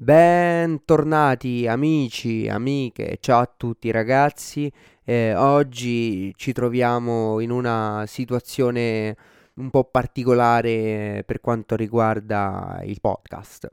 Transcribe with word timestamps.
Bentornati 0.00 1.66
amici, 1.66 2.48
amiche, 2.48 3.18
ciao 3.20 3.40
a 3.40 3.52
tutti 3.56 3.90
ragazzi. 3.90 4.70
Eh, 5.02 5.34
oggi 5.34 6.32
ci 6.36 6.52
troviamo 6.52 7.40
in 7.40 7.50
una 7.50 8.04
situazione 8.06 9.16
un 9.54 9.70
po' 9.70 9.82
particolare 9.82 11.24
per 11.26 11.40
quanto 11.40 11.74
riguarda 11.74 12.80
il 12.84 13.00
podcast. 13.00 13.68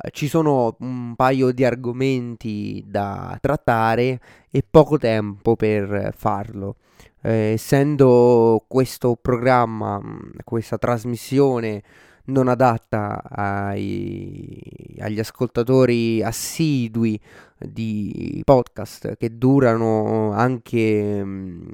Eh, 0.00 0.10
ci 0.12 0.28
sono 0.28 0.76
un 0.78 1.16
paio 1.16 1.50
di 1.50 1.64
argomenti 1.64 2.84
da 2.86 3.36
trattare 3.40 4.20
e 4.52 4.64
poco 4.70 4.96
tempo 4.96 5.56
per 5.56 6.14
farlo. 6.16 6.76
Eh, 7.20 7.50
essendo 7.54 8.64
questo 8.68 9.18
programma, 9.20 10.00
questa 10.44 10.78
trasmissione 10.78 11.82
non 12.26 12.48
adatta 12.48 13.22
ai, 13.28 14.96
agli 15.00 15.18
ascoltatori 15.18 16.22
assidui 16.22 17.20
di 17.58 18.40
podcast 18.44 19.16
che 19.16 19.36
durano 19.36 20.32
anche 20.32 21.20
um, 21.22 21.66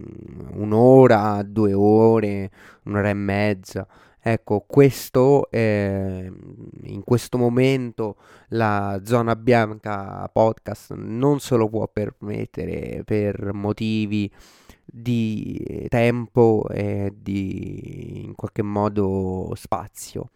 un'ora, 0.55 1.43
due 1.45 1.73
ore, 1.73 2.51
un'ora 2.85 3.09
e 3.11 3.15
mezza. 3.15 3.87
Ecco, 4.23 4.65
questo 4.67 5.49
è, 5.51 6.31
in 6.83 7.03
questo 7.05 7.39
momento 7.39 8.17
la 8.49 9.01
zona 9.05 9.35
bianca 9.35 10.29
podcast 10.31 10.93
non 10.95 11.41
se 11.41 11.57
lo 11.57 11.69
può 11.69 11.89
permettere 11.89 13.03
per 13.05 13.55
motivi 13.55 14.31
di 14.85 15.87
tempo 15.89 16.67
e 16.71 17.15
di 17.17 18.25
in 18.25 18.35
qualche 18.35 18.63
modo 18.63 19.53
spazio. 19.55 20.31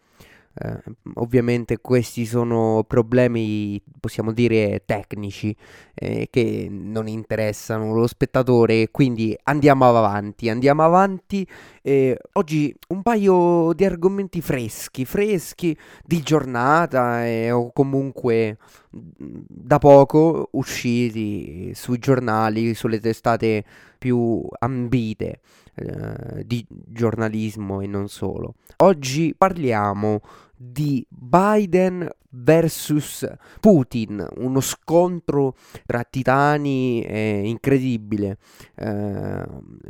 Eh, 0.57 0.83
ovviamente 1.15 1.79
questi 1.79 2.27
sono 2.27 2.85
problemi, 2.87 3.83
possiamo 3.99 4.33
dire, 4.33 4.83
tecnici 4.85 5.55
eh, 5.95 6.29
che 6.31 6.69
non 6.71 7.09
interessano 7.09 7.93
lo 7.93 8.07
spettatore, 8.07 8.91
quindi 8.91 9.37
andiamo 9.45 9.89
avanti, 9.89 10.49
andiamo 10.49 10.85
avanti. 10.85 11.47
Eh, 11.83 12.17
oggi 12.35 12.75
un 12.89 13.03
paio 13.03 13.73
di 13.75 13.85
argomenti 13.85 14.41
freschi, 14.41 15.05
freschi 15.05 15.77
di 16.05 16.23
giornata 16.23 17.27
eh, 17.27 17.51
o 17.51 17.73
comunque 17.73 18.59
da 18.91 19.79
poco 19.79 20.49
usciti 20.53 21.73
sui 21.75 21.99
giornali, 21.99 22.75
sulle 22.75 23.01
testate 23.01 23.65
più 23.99 24.47
ambite 24.61 25.41
eh, 25.75 26.45
di 26.45 26.65
giornalismo 26.69 27.81
e 27.81 27.87
non 27.87 28.09
solo. 28.09 28.55
Oggi 28.79 29.35
parliamo 29.37 30.21
di 30.57 31.05
Biden 31.09 32.09
versus 32.31 33.27
Putin, 33.61 34.27
uno 34.37 34.61
scontro 34.61 35.55
tra 35.87 36.05
titani 36.05 37.03
eh, 37.03 37.43
incredibile. 37.45 38.39
Eh, 38.75 39.45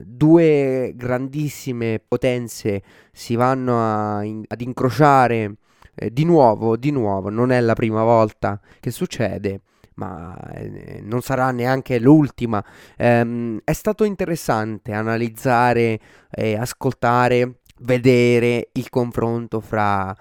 due 0.04 0.92
grandissime 0.94 2.00
potenze 2.06 2.82
si 3.12 3.34
vanno 3.34 3.78
a, 3.80 4.22
in, 4.24 4.42
ad 4.46 4.60
incrociare 4.60 5.56
eh, 5.94 6.12
di 6.12 6.24
nuovo, 6.24 6.76
di 6.76 6.90
nuovo, 6.90 7.30
non 7.30 7.50
è 7.50 7.60
la 7.60 7.74
prima 7.74 8.02
volta 8.02 8.60
che 8.80 8.90
succede 8.90 9.60
ma 9.96 10.36
eh, 10.52 11.00
non 11.04 11.20
sarà 11.20 11.52
neanche 11.52 12.00
l'ultima. 12.00 12.64
Eh, 12.96 13.60
è 13.62 13.72
stato 13.72 14.02
interessante 14.02 14.92
analizzare, 14.92 16.00
eh, 16.30 16.56
ascoltare, 16.56 17.60
vedere 17.80 18.70
il 18.72 18.88
confronto 18.88 19.60
fra 19.60 20.14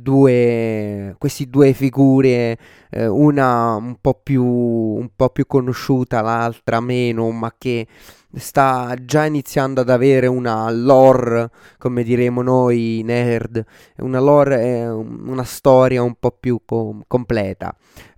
due, 0.00 1.14
queste 1.18 1.46
due 1.46 1.72
figure, 1.72 2.58
eh, 2.90 3.06
una 3.06 3.74
un 3.76 3.96
po, 4.00 4.14
più, 4.14 4.44
un 4.44 5.10
po' 5.14 5.30
più 5.30 5.46
conosciuta, 5.46 6.20
l'altra 6.20 6.80
meno, 6.80 7.30
ma 7.30 7.54
che 7.56 7.86
sta 8.34 8.94
già 9.04 9.24
iniziando 9.24 9.80
ad 9.80 9.90
avere 9.90 10.26
una 10.26 10.70
lore, 10.70 11.50
come 11.78 12.02
diremo 12.02 12.42
noi 12.42 13.02
nerd, 13.04 13.64
una 13.98 14.20
lore, 14.20 14.88
una 14.88 15.44
storia 15.44 16.02
un 16.02 16.14
po' 16.18 16.30
più 16.32 16.60
com- 16.64 17.02
completa. 17.06 17.74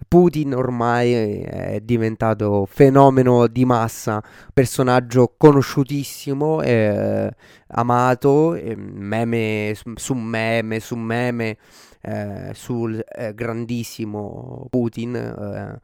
Putin 0.07 0.55
ormai 0.55 1.13
è 1.43 1.81
diventato 1.83 2.67
fenomeno 2.71 3.47
di 3.47 3.65
massa, 3.65 4.23
personaggio 4.53 5.35
conosciutissimo, 5.37 6.63
eh, 6.63 7.31
amato, 7.69 8.55
eh, 8.55 8.77
meme 8.77 9.75
su 9.95 10.15
meme 10.15 10.79
su 10.79 10.95
meme 10.95 11.57
eh, 12.01 12.51
sul 12.53 13.03
eh, 13.09 13.35
grandissimo 13.35 14.67
Putin 14.71 15.17
eh, 15.17 15.81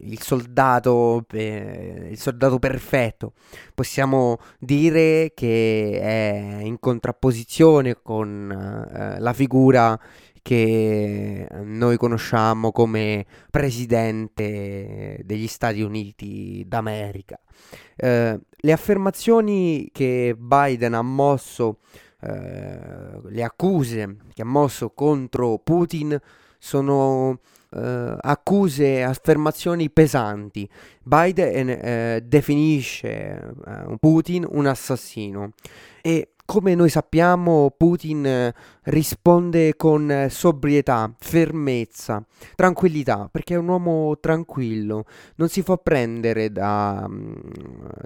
il 0.00 0.20
soldato, 0.20 1.24
eh, 1.32 2.08
il 2.10 2.18
soldato 2.18 2.58
perfetto. 2.58 3.32
Possiamo 3.74 4.38
dire 4.58 5.32
che 5.34 6.00
è 6.00 6.58
in 6.62 6.78
contrapposizione 6.78 8.00
con 8.02 8.50
eh, 8.50 9.20
la 9.20 9.32
figura 9.32 9.98
che 10.46 11.48
noi 11.64 11.96
conosciamo 11.96 12.70
come 12.70 13.26
presidente 13.50 15.20
degli 15.24 15.48
Stati 15.48 15.82
Uniti 15.82 16.64
d'America. 16.68 17.36
Eh, 17.96 18.40
le 18.54 18.72
affermazioni 18.72 19.88
che 19.92 20.36
Biden 20.38 20.94
ha 20.94 21.02
mosso, 21.02 21.78
eh, 22.20 23.20
le 23.24 23.42
accuse 23.42 24.18
che 24.32 24.42
ha 24.42 24.44
mosso 24.44 24.90
contro 24.90 25.58
Putin 25.58 26.16
sono 26.58 27.40
eh, 27.70 28.16
accuse, 28.20 29.02
affermazioni 29.02 29.90
pesanti. 29.90 30.68
Biden 31.02 31.68
eh, 31.68 32.22
definisce 32.24 33.08
eh, 33.08 33.96
Putin 33.98 34.46
un 34.48 34.66
assassino 34.66 35.52
e 36.02 36.30
come 36.46 36.74
noi 36.76 36.88
sappiamo, 36.88 37.74
Putin 37.76 38.24
eh, 38.24 38.54
risponde 38.86 39.74
con 39.76 40.26
sobrietà, 40.30 41.12
fermezza, 41.18 42.24
tranquillità, 42.54 43.28
perché 43.30 43.54
è 43.54 43.58
un 43.58 43.68
uomo 43.68 44.18
tranquillo, 44.20 45.06
non 45.36 45.48
si 45.48 45.62
fa 45.62 45.76
prendere 45.76 46.52
da, 46.52 47.06
mm, 47.08 47.34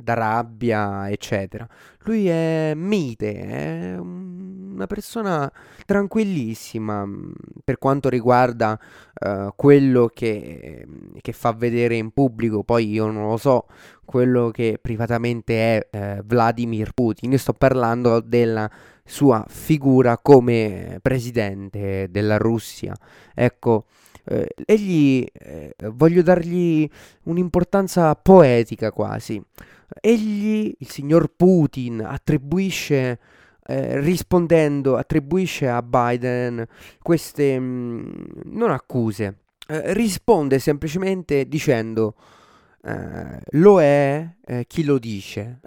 da 0.02 0.14
rabbia, 0.14 1.10
eccetera. 1.10 1.68
Lui 2.04 2.28
è 2.28 2.72
mite, 2.74 3.34
è 3.34 3.96
una 3.98 4.86
persona 4.86 5.50
tranquillissima 5.84 7.04
mm, 7.04 7.30
per 7.62 7.78
quanto 7.78 8.08
riguarda 8.08 8.78
uh, 9.20 9.52
quello 9.54 10.10
che, 10.12 10.86
che, 11.20 11.32
fa 11.32 11.52
vedere 11.52 11.96
in 11.96 12.10
pubblico, 12.10 12.62
poi 12.62 12.88
io 12.90 13.10
non 13.10 13.28
lo 13.28 13.36
so 13.36 13.66
quello 14.04 14.50
che 14.50 14.78
privatamente 14.80 15.88
è 15.90 16.16
uh, 16.18 16.22
Vladimir 16.24 16.92
Putin, 16.94 17.32
io 17.32 17.38
sto 17.38 17.52
parlando 17.52 18.20
della 18.20 18.68
sua 19.10 19.44
figura 19.48 20.18
come 20.18 21.00
presidente 21.02 22.06
della 22.10 22.36
Russia. 22.36 22.94
Ecco, 23.34 23.86
eh, 24.24 24.54
egli 24.64 25.26
eh, 25.32 25.74
voglio 25.92 26.22
dargli 26.22 26.88
un'importanza 27.24 28.14
poetica 28.14 28.92
quasi. 28.92 29.42
Egli, 30.00 30.72
il 30.78 30.88
signor 30.88 31.32
Putin, 31.34 32.02
attribuisce 32.04 33.18
eh, 33.66 34.00
rispondendo, 34.00 34.96
attribuisce 34.96 35.68
a 35.68 35.82
Biden 35.82 36.64
queste 37.02 37.58
mh, 37.58 37.64
mm, 37.64 38.12
non 38.44 38.70
accuse, 38.70 39.38
eh, 39.66 39.92
risponde 39.92 40.60
semplicemente 40.60 41.48
dicendo 41.48 42.14
eh, 42.84 43.40
lo 43.50 43.80
è 43.80 44.28
eh, 44.46 44.64
chi 44.68 44.84
lo 44.84 44.98
dice. 44.98 45.58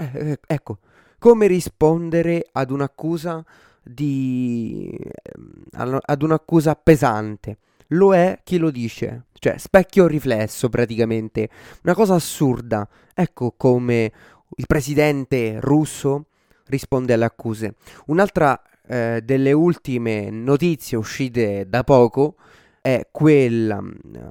Ecco, 0.48 0.80
come 1.24 1.48
rispondere 1.48 2.50
ad 2.52 2.70
un'accusa 2.70 3.46
di 3.82 4.94
ehm, 4.94 6.00
ad 6.02 6.22
un'accusa 6.22 6.76
pesante. 6.76 7.60
Lo 7.94 8.14
è 8.14 8.42
chi 8.44 8.58
lo 8.58 8.70
dice, 8.70 9.28
cioè 9.40 9.58
specchio 9.58 10.06
riflesso 10.06 10.68
praticamente, 10.68 11.48
una 11.84 11.94
cosa 11.94 12.16
assurda. 12.16 12.86
Ecco 13.14 13.54
come 13.56 14.12
il 14.58 14.66
presidente 14.68 15.62
russo 15.62 16.26
risponde 16.66 17.14
alle 17.14 17.24
accuse. 17.24 17.76
Un'altra 18.08 18.62
eh, 18.86 19.22
delle 19.24 19.54
ultime 19.54 20.30
notizie 20.30 20.98
uscite 20.98 21.70
da 21.70 21.86
poco 21.86 22.36
è 22.84 23.08
quella, 23.12 23.82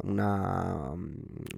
una, 0.02 0.94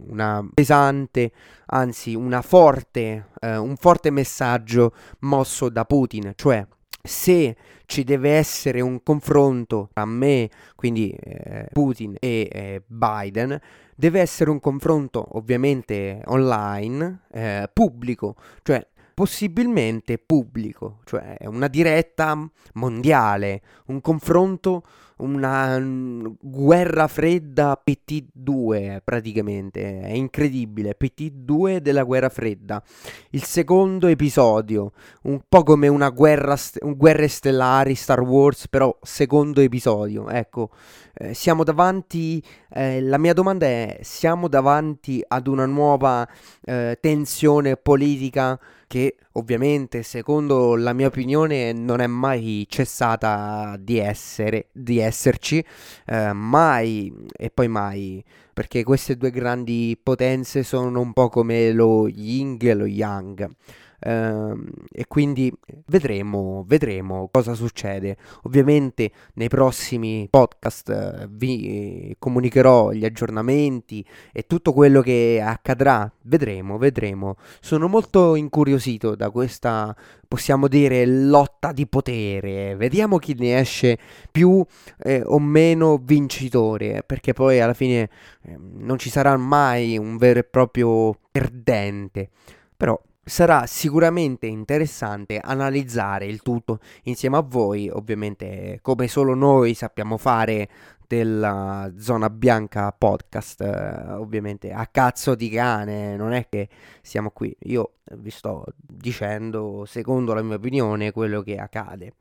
una 0.07 0.49
pesante, 0.55 1.33
anzi 1.67 2.15
una 2.15 2.41
forte, 2.41 3.31
eh, 3.41 3.57
un 3.57 3.75
forte 3.75 4.11
messaggio 4.11 4.95
mosso 5.23 5.69
da 5.71 5.85
Putin, 5.85 6.35
cioè 6.37 6.65
se 7.03 7.57
ci 7.87 8.05
deve 8.05 8.31
essere 8.37 8.81
un 8.81 9.03
confronto 9.03 9.89
tra 9.93 10.05
me, 10.05 10.49
quindi 10.77 11.11
eh, 11.11 11.67
Putin 11.73 12.15
e 12.21 12.49
eh, 12.49 12.83
Biden, 12.87 13.61
deve 13.97 14.21
essere 14.21 14.51
un 14.51 14.61
confronto 14.61 15.27
ovviamente 15.37 16.23
online, 16.27 17.23
eh, 17.33 17.69
pubblico, 17.73 18.37
cioè 18.63 18.87
possibilmente 19.15 20.19
pubblico, 20.19 21.01
cioè 21.07 21.37
una 21.47 21.67
diretta 21.67 22.39
mondiale, 22.75 23.63
un 23.87 24.01
confronto 24.01 24.85
una 25.19 25.79
mm, 25.79 26.27
guerra 26.41 27.07
fredda 27.07 27.81
PT2 27.85 29.01
praticamente, 29.05 30.01
è 30.01 30.13
incredibile, 30.13 30.97
PT2 30.99 31.79
della 31.79 32.03
guerra 32.03 32.29
fredda, 32.29 32.83
il 33.31 33.43
secondo 33.45 34.07
episodio, 34.07 34.93
un 35.23 35.41
po' 35.49 35.63
come 35.63 35.89
una 35.89 36.11
guerra, 36.11 36.57
st- 36.57 36.79
guerre 36.97 37.29
stellari 37.29 37.95
Star 37.95 38.21
Wars, 38.21 38.69
però 38.69 38.97
secondo 39.03 39.61
episodio, 39.61 40.29
ecco, 40.29 40.71
eh, 41.15 41.35
siamo 41.35 41.63
davanti, 41.63 42.43
eh, 42.71 43.01
la 43.01 43.19
mia 43.19 43.33
domanda 43.35 43.67
è, 43.67 43.99
siamo 44.03 44.49
davanti 44.49 45.23
ad 45.27 45.47
una 45.47 45.67
nuova 45.67 46.29
eh, 46.65 46.99
tensione 47.01 47.77
politica 47.77 48.59
che 48.87 49.17
ovviamente 49.33 50.03
secondo 50.03 50.77
la 50.77 50.93
mia 50.93 51.07
opinione 51.07 51.73
non 51.73 52.01
è 52.01 52.07
mai 52.07 52.67
cessata 52.69 53.77
di 53.79 53.99
essere, 53.99 54.69
di 54.73 54.99
esserci, 54.99 55.65
eh, 56.07 56.33
mai 56.33 57.13
e 57.37 57.51
poi 57.51 57.69
mai, 57.69 58.25
perché 58.53 58.83
queste 58.85 59.17
due 59.17 59.31
grandi 59.31 59.99
potenze 60.01 60.63
sono 60.63 61.01
un 61.01 61.13
po' 61.13 61.29
come 61.29 61.73
lo 61.73 62.09
yin 62.09 62.57
e 62.61 62.75
lo 62.75 62.87
yang. 62.87 63.49
Uh, 64.01 64.63
e 64.93 65.07
quindi 65.07 65.53
vedremo, 65.87 66.65
vedremo 66.67 67.29
cosa 67.33 67.55
succede. 67.55 68.17
Ovviamente 68.43 69.11
nei 69.35 69.49
prossimi 69.49 70.29
podcast 70.29 71.23
uh, 71.23 71.27
vi 71.31 72.15
comunicherò 72.19 72.93
gli 72.93 73.05
aggiornamenti 73.05 74.05
e 74.33 74.47
tutto 74.47 74.73
quello 74.73 75.01
che 75.01 75.43
accadrà. 75.43 76.11
Vedremo, 76.23 76.77
vedremo. 76.77 77.37
Sono 77.61 77.89
molto 77.89 78.35
incuriosito 78.35 79.15
da 79.15 79.31
questa, 79.31 79.97
possiamo 80.29 80.69
dire, 80.69 81.07
lotta 81.07 81.73
di 81.73 81.87
potere. 81.87 82.77
Vediamo 82.77 83.19
chi 83.19 83.35
ne 83.39 83.59
esce 83.59 83.99
più 84.31 84.65
eh, 84.99 85.23
o 85.25 85.39
meno 85.39 86.01
vincitore, 86.03 87.03
perché 87.07 87.33
poi 87.33 87.61
alla 87.61 87.75
fine 87.75 88.11
eh, 88.43 88.57
non 88.59 88.99
ci 88.99 89.11
sarà 89.11 89.37
mai 89.37 89.97
un 89.97 90.17
vero 90.17 90.41
e 90.41 90.45
proprio 90.45 91.17
perdente. 91.31 92.31
Però 92.77 93.01
Sarà 93.27 93.65
sicuramente 93.65 94.47
interessante 94.47 95.39
analizzare 95.39 96.27
il 96.27 96.43
tutto 96.43 96.81
insieme 97.05 97.39
a 97.39 97.41
voi, 97.41 97.89
ovviamente 97.89 98.81
come 98.83 99.09
solo 99.09 99.35
noi 99.35 99.73
sappiamo 99.73 100.19
fare 100.19 100.69
della 101.07 101.91
Zona 101.97 102.29
Bianca 102.29 102.93
podcast, 102.93 103.63
eh, 103.63 104.13
ovviamente 104.13 104.73
a 104.73 104.87
cazzo 104.87 105.35
di 105.35 105.49
cane, 105.49 106.17
non 106.17 106.33
è 106.33 106.49
che 106.51 106.69
siamo 107.01 107.31
qui, 107.31 107.55
io 107.61 107.93
vi 108.17 108.31
sto 108.31 108.65
dicendo 108.77 109.85
secondo 109.87 110.35
la 110.35 110.43
mia 110.43 110.57
opinione 110.57 111.13
quello 111.13 111.41
che 111.41 111.57
accade. 111.57 112.13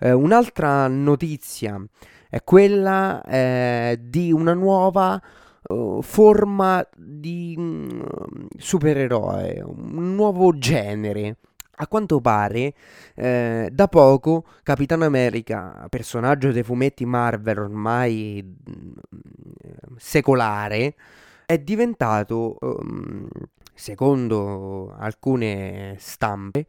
Eh, 0.00 0.12
un'altra 0.12 0.88
notizia 0.88 1.80
è 2.28 2.42
quella 2.42 3.22
eh, 3.22 3.98
di 4.02 4.32
una 4.32 4.54
nuova 4.54 5.20
uh, 5.68 6.02
forma 6.02 6.86
di 6.96 7.54
um, 7.56 8.48
supereroe, 8.56 9.62
un 9.64 10.14
nuovo 10.14 10.56
genere. 10.58 11.36
A 11.80 11.86
quanto 11.86 12.20
pare, 12.20 12.74
eh, 13.14 13.68
da 13.72 13.86
poco 13.86 14.44
Capitano 14.64 15.04
America, 15.04 15.86
personaggio 15.88 16.50
dei 16.50 16.64
fumetti 16.64 17.04
Marvel 17.06 17.56
ormai 17.56 18.42
mm, 18.42 18.92
secolare, 19.96 20.96
è 21.46 21.56
diventato, 21.58 22.56
um, 22.60 23.28
secondo 23.72 24.92
alcune 24.98 25.94
stampe, 26.00 26.66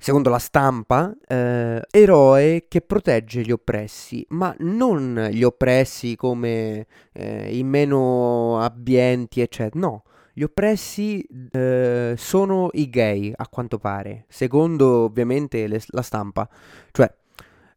secondo 0.00 0.30
la 0.30 0.38
stampa, 0.38 1.14
eh, 1.28 1.82
eroe 1.90 2.64
che 2.68 2.80
protegge 2.80 3.42
gli 3.42 3.52
oppressi, 3.52 4.24
ma 4.30 4.54
non 4.60 5.28
gli 5.30 5.42
oppressi 5.42 6.16
come 6.16 6.86
eh, 7.12 7.56
i 7.56 7.62
meno 7.62 8.58
abbienti, 8.60 9.42
eccetera. 9.42 9.78
No, 9.78 10.04
gli 10.32 10.42
oppressi 10.42 11.22
eh, 11.52 12.14
sono 12.16 12.70
i 12.72 12.88
gay, 12.88 13.30
a 13.34 13.46
quanto 13.48 13.78
pare, 13.78 14.24
secondo 14.28 15.04
ovviamente 15.04 15.66
le, 15.66 15.80
la 15.88 16.02
stampa. 16.02 16.48
Cioè, 16.92 17.12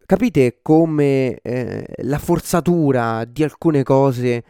capite 0.06 0.60
come 0.62 1.40
eh, 1.42 1.86
la 2.04 2.20
forzatura 2.20 3.26
di 3.26 3.44
alcune 3.44 3.84
cose 3.84 4.44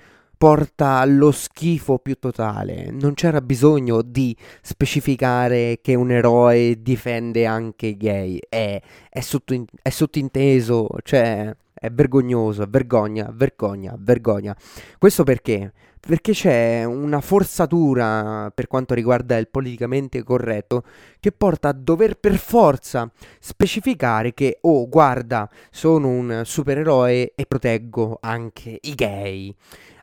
porta 0.44 0.98
allo 0.98 1.32
schifo 1.32 2.00
più 2.00 2.20
totale. 2.20 2.92
Non 2.92 3.14
c'era 3.14 3.40
bisogno 3.40 4.02
di 4.02 4.36
specificare 4.62 5.80
che 5.82 5.96
un 5.96 6.12
eroe 6.12 6.82
difende 6.82 7.46
anche 7.46 7.86
i 7.86 7.96
gay. 7.96 8.40
È, 8.50 8.82
è, 9.10 9.22
sotto, 9.22 9.56
è 9.82 9.90
sottinteso, 9.90 10.90
cioè 11.04 11.56
è 11.74 11.90
vergognoso, 11.92 12.66
vergogna, 12.68 13.32
vergogna, 13.34 13.96
vergogna. 13.98 14.54
Questo 14.98 15.24
perché? 15.24 15.72
Perché 15.98 16.34
c'è 16.34 16.84
una 16.84 17.22
forzatura 17.22 18.52
per 18.54 18.68
quanto 18.68 18.94
riguarda 18.94 19.38
il 19.38 19.48
politicamente 19.48 20.24
corretto 20.24 20.84
che 21.22 21.32
porta 21.32 21.70
a 21.70 21.74
dover 21.74 22.16
per 22.20 22.36
forza 22.36 23.10
specificare 23.40 24.34
che, 24.34 24.58
oh, 24.60 24.90
guarda, 24.90 25.50
sono 25.72 26.10
un 26.10 26.42
supereroe 26.44 27.32
e 27.34 27.46
proteggo 27.46 28.18
anche 28.20 28.78
i 28.82 28.94
gay. 28.94 29.56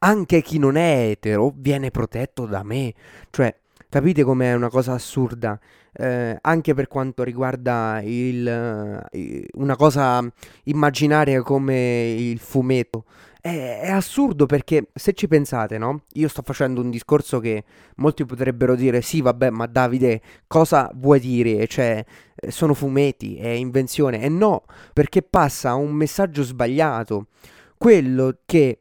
Anche 0.03 0.41
chi 0.41 0.59
non 0.59 0.77
è 0.77 1.09
etero 1.11 1.53
viene 1.55 1.91
protetto 1.91 2.47
da 2.47 2.63
me. 2.63 2.95
Cioè, 3.31 3.55
capite 3.89 4.23
com'è 4.23 4.55
una 4.55 4.71
cosa 4.71 4.95
assurda? 4.95 5.59
Eh, 5.93 6.39
anche 6.41 6.73
per 6.73 6.87
quanto 6.89 7.23
riguarda 7.23 8.01
il, 8.03 9.07
uh, 9.13 9.61
una 9.61 9.77
cosa 9.77 10.25
immaginaria 10.65 11.43
come 11.43 12.13
il 12.13 12.39
fumetto. 12.39 13.05
È, 13.43 13.81
è, 13.83 13.91
assurdo 13.91 14.47
perché 14.47 14.89
se 14.95 15.13
ci 15.13 15.29
pensate, 15.29 15.77
no? 15.77 16.05
Io 16.15 16.29
sto 16.29 16.41
facendo 16.43 16.81
un 16.81 16.89
discorso 16.91 17.39
che 17.39 17.65
molti 17.97 18.25
potrebbero 18.25 18.75
dire: 18.77 19.03
sì, 19.03 19.21
vabbè, 19.21 19.51
ma 19.51 19.67
Davide, 19.67 20.23
cosa 20.47 20.91
vuoi 20.95 21.21
dire? 21.21 21.67
Cioè, 21.67 22.03
eh, 22.37 22.51
sono 22.51 22.73
fumetti, 22.73 23.37
è 23.37 23.49
invenzione. 23.49 24.23
E 24.23 24.31
no, 24.31 24.65
perché 24.95 25.21
passa 25.23 25.75
un 25.75 25.93
messaggio 25.93 26.43
sbagliato. 26.43 27.27
Quello 27.77 28.39
che 28.47 28.79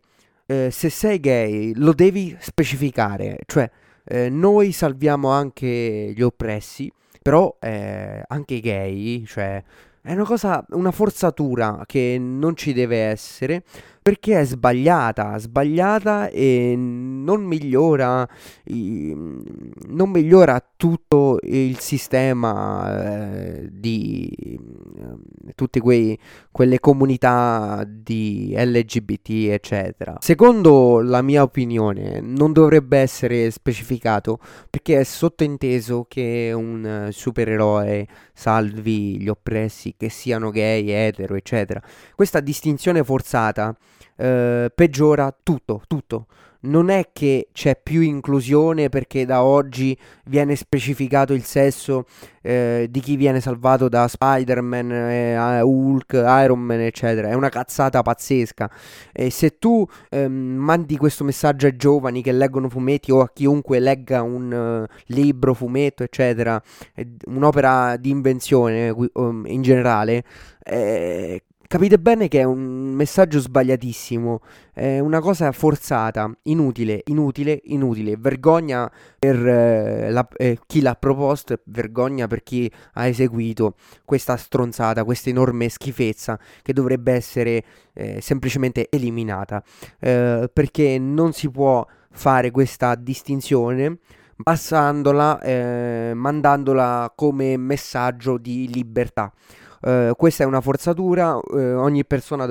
eh, 0.49 0.71
se 0.71 0.89
sei 0.89 1.19
gay 1.19 1.73
lo 1.75 1.93
devi 1.93 2.35
specificare, 2.39 3.37
cioè 3.45 3.69
eh, 4.03 4.29
noi 4.29 4.71
salviamo 4.71 5.29
anche 5.29 6.11
gli 6.15 6.23
oppressi, 6.23 6.91
però 7.21 7.55
eh, 7.59 8.23
anche 8.27 8.55
i 8.55 8.59
gay, 8.59 9.23
cioè 9.25 9.63
è 10.01 10.11
una 10.11 10.23
cosa, 10.23 10.65
una 10.69 10.89
forzatura 10.89 11.83
che 11.85 12.17
non 12.19 12.55
ci 12.55 12.73
deve 12.73 12.97
essere 12.97 13.61
perché 14.01 14.39
è 14.39 14.45
sbagliata, 14.45 15.37
sbagliata 15.37 16.29
e 16.29 16.73
non 16.77 17.43
migliora, 17.43 18.27
non 18.65 20.09
migliora 20.09 20.63
tutto 20.75 21.39
il 21.43 21.77
sistema 21.79 23.59
eh, 23.59 23.69
di 23.71 24.29
eh, 24.37 25.53
tutte 25.53 25.79
quelle 25.79 26.79
comunità 26.79 27.85
di 27.85 28.53
LGBT, 28.57 29.29
eccetera. 29.49 30.15
Secondo 30.19 31.01
la 31.01 31.21
mia 31.21 31.43
opinione, 31.43 32.21
non 32.21 32.53
dovrebbe 32.53 32.97
essere 32.99 33.51
specificato 33.51 34.39
perché 34.69 34.99
è 34.99 35.03
sottointeso 35.03 36.05
che 36.07 36.51
un 36.55 37.09
supereroe 37.11 38.07
salvi 38.33 39.19
gli 39.19 39.27
oppressi, 39.27 39.95
che 39.97 40.09
siano 40.09 40.49
gay, 40.49 40.89
etero, 40.89 41.35
eccetera. 41.35 41.81
Questa 42.15 42.39
distinzione 42.39 43.03
forzata 43.03 43.75
eh, 44.15 44.71
peggiora 44.73 45.35
tutto, 45.43 45.81
tutto. 45.87 46.27
Non 46.61 46.89
è 46.89 47.11
che 47.13 47.47
c'è 47.53 47.79
più 47.81 48.01
inclusione 48.01 48.89
perché 48.89 49.25
da 49.25 49.43
oggi 49.43 49.97
viene 50.25 50.57
specificato 50.57 51.31
il 51.33 51.43
sesso 51.43 52.03
eh, 52.41 52.87
di 52.89 52.99
chi 52.99 53.15
viene 53.15 53.39
salvato 53.39 53.87
da 53.87 54.09
Spider-Man, 54.09 54.91
eh, 54.91 55.61
Hulk, 55.61 56.11
Iron 56.11 56.59
Man, 56.59 56.81
eccetera. 56.81 57.29
È 57.29 57.33
una 57.33 57.47
cazzata 57.47 58.01
pazzesca. 58.01 58.69
E 59.13 59.29
se 59.29 59.57
tu 59.57 59.87
ehm, 60.09 60.33
mandi 60.33 60.97
questo 60.97 61.23
messaggio 61.23 61.65
ai 61.65 61.77
giovani 61.77 62.21
che 62.21 62.33
leggono 62.33 62.67
fumetti 62.67 63.09
o 63.13 63.21
a 63.21 63.29
chiunque 63.31 63.79
legga 63.79 64.21
un 64.21 64.51
uh, 64.51 64.95
libro, 65.05 65.53
fumetto, 65.53 66.03
eccetera, 66.03 66.61
un'opera 67.27 67.95
di 67.95 68.09
invenzione 68.09 68.93
um, 69.13 69.45
in 69.47 69.61
generale, 69.61 70.23
eh, 70.61 71.43
Capite 71.71 71.99
bene 71.99 72.29
che 72.29 72.39
è 72.39 72.43
un 72.45 72.95
messaggio 72.95 73.39
sbagliatissimo, 73.39 74.41
è 74.73 74.97
una 74.97 75.19
cosa 75.19 75.51
forzata, 75.51 76.27
inutile, 76.45 77.03
inutile, 77.05 77.61
inutile. 77.65 78.15
Vergogna 78.17 78.91
per 79.19 79.35
eh, 79.35 80.09
la, 80.09 80.27
eh, 80.35 80.57
chi 80.65 80.81
l'ha 80.81 80.95
proposto 80.95 81.59
vergogna 81.65 82.25
per 82.25 82.41
chi 82.41 82.71
ha 82.93 83.05
eseguito 83.05 83.75
questa 84.03 84.35
stronzata, 84.35 85.03
questa 85.03 85.29
enorme 85.29 85.69
schifezza 85.69 86.39
che 86.63 86.73
dovrebbe 86.73 87.13
essere 87.13 87.63
eh, 87.93 88.19
semplicemente 88.19 88.87
eliminata. 88.89 89.61
Eh, 89.99 90.49
perché 90.51 90.97
non 90.97 91.33
si 91.33 91.51
può 91.51 91.85
fare 92.09 92.49
questa 92.49 92.95
distinzione 92.95 93.99
passandola, 94.41 95.39
eh, 95.39 96.13
mandandola 96.15 97.13
come 97.15 97.57
messaggio 97.57 98.39
di 98.39 98.67
libertà. 98.73 99.31
Uh, 99.81 100.13
questa 100.15 100.43
è 100.43 100.45
una 100.45 100.61
forzatura, 100.61 101.35
uh, 101.35 101.41
ogni 101.57 102.05
persona 102.05 102.45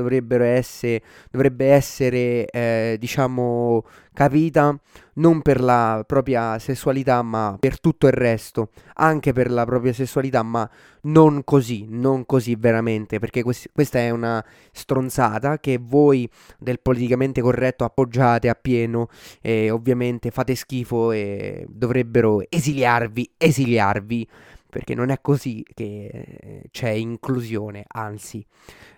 essere, 0.47 1.03
dovrebbe 1.31 1.67
essere, 1.73 2.47
eh, 2.47 2.97
diciamo, 2.99 3.85
capita 4.15 4.77
non 5.15 5.43
per 5.43 5.61
la 5.61 6.05
propria 6.07 6.59
sessualità, 6.59 7.23
ma 7.23 7.57
per 7.59 7.81
tutto 7.81 8.07
il 8.07 8.13
resto, 8.13 8.71
anche 8.95 9.33
per 9.33 9.51
la 9.51 9.65
propria 9.65 9.93
sessualità, 9.93 10.43
ma 10.43 10.69
non 11.03 11.43
così, 11.45 11.87
non 11.89 12.25
così 12.25 12.55
veramente, 12.57 13.19
perché 13.19 13.43
quest- 13.43 13.71
questa 13.73 13.99
è 13.99 14.11
una 14.11 14.45
stronzata 14.73 15.59
che 15.59 15.79
voi 15.81 16.29
del 16.59 16.81
politicamente 16.81 17.41
corretto 17.41 17.85
appoggiate 17.85 18.49
appieno 18.49 19.09
e 19.41 19.71
ovviamente 19.71 20.31
fate 20.31 20.55
schifo 20.55 21.13
e 21.13 21.67
dovrebbero 21.69 22.43
esiliarvi, 22.49 23.33
esiliarvi 23.37 24.29
perché 24.69 24.95
non 24.95 25.11
è 25.11 25.21
così 25.21 25.65
che 25.75 26.09
eh, 26.41 26.63
c'è 26.71 26.91
inclusione, 26.91 27.85
anzi. 27.87 28.45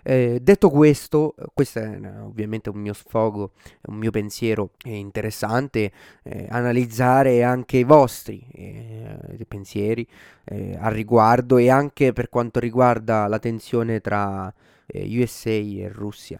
Eh, 0.03 0.39
detto 0.41 0.69
questo, 0.69 1.35
questo 1.53 1.79
è 1.79 1.99
ovviamente 2.21 2.69
un 2.69 2.79
mio 2.79 2.93
sfogo, 2.93 3.51
un 3.87 3.95
mio 3.95 4.11
pensiero 4.11 4.71
interessante, 4.85 5.91
eh, 6.23 6.47
analizzare 6.49 7.43
anche 7.43 7.77
i 7.77 7.83
vostri 7.83 8.45
eh, 8.53 9.45
pensieri 9.47 10.07
eh, 10.45 10.77
al 10.79 10.93
riguardo 10.93 11.57
e 11.57 11.69
anche 11.69 12.13
per 12.13 12.29
quanto 12.29 12.59
riguarda 12.59 13.27
la 13.27 13.39
tensione 13.39 14.01
tra 14.01 14.53
eh, 14.87 15.19
USA 15.19 15.49
e 15.49 15.89
Russia. 15.91 16.39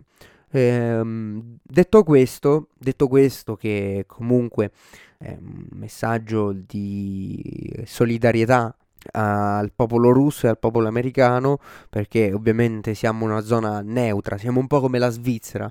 Ehm, 0.54 1.60
detto 1.64 2.04
questo, 2.04 2.70
detto 2.78 3.08
questo 3.08 3.56
che 3.56 4.04
comunque 4.06 4.72
è 5.18 5.38
un 5.40 5.68
messaggio 5.72 6.52
di 6.52 7.72
solidarietà 7.86 8.76
al 9.13 9.72
popolo 9.74 10.12
russo 10.12 10.46
e 10.46 10.50
al 10.50 10.60
popolo 10.60 10.88
americano 10.88 11.60
perché 11.89 12.31
ovviamente 12.34 12.93
siamo 12.93 13.25
una 13.25 13.41
zona 13.41 13.81
neutra, 13.81 14.38
siamo 14.38 14.60
un 14.60 14.67
po' 14.67 14.79
come 14.79 15.00
la 15.00 15.10
Svizzera, 15.10 15.70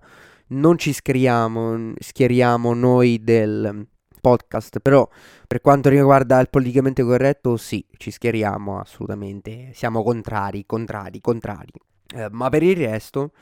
non 0.49 0.79
ci 0.79 0.93
schieriamo, 0.93 1.93
schieriamo 1.99 2.75
noi 2.75 3.23
del 3.23 3.87
podcast, 4.21 4.81
però 4.81 5.09
per 5.47 5.61
quanto 5.61 5.89
riguarda 5.89 6.41
il 6.41 6.51
politicamente 6.51 7.03
corretto 7.03 7.57
sì, 7.57 7.85
ci 7.97 8.11
schieriamo 8.11 8.79
assolutamente, 8.79 9.71
siamo 9.75 10.03
contrari, 10.03 10.65
contrari, 10.67 11.21
contrari. 11.21 11.73
Eh, 12.15 12.29
ma 12.31 12.49
per 12.49 12.63
il 12.63 12.77
resto 12.77 13.33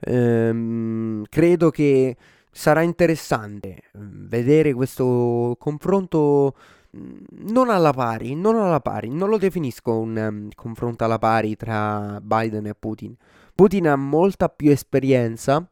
ehm, 0.00 1.24
credo 1.28 1.70
che 1.70 2.16
sarà 2.50 2.82
interessante 2.82 3.82
mm, 3.96 4.26
vedere 4.28 4.72
questo 4.72 5.56
confronto 5.58 6.54
non 6.90 7.70
alla 7.70 7.92
pari, 7.92 8.34
non 8.34 8.56
alla 8.56 8.80
pari, 8.80 9.08
non 9.08 9.28
lo 9.28 9.38
definisco 9.38 9.98
un 9.98 10.16
um, 10.16 10.48
confronto 10.54 11.04
alla 11.04 11.18
pari 11.18 11.56
tra 11.56 12.18
Biden 12.22 12.66
e 12.66 12.74
Putin. 12.74 13.14
Putin 13.54 13.88
ha 13.88 13.96
molta 13.96 14.48
più 14.48 14.70
esperienza 14.70 15.66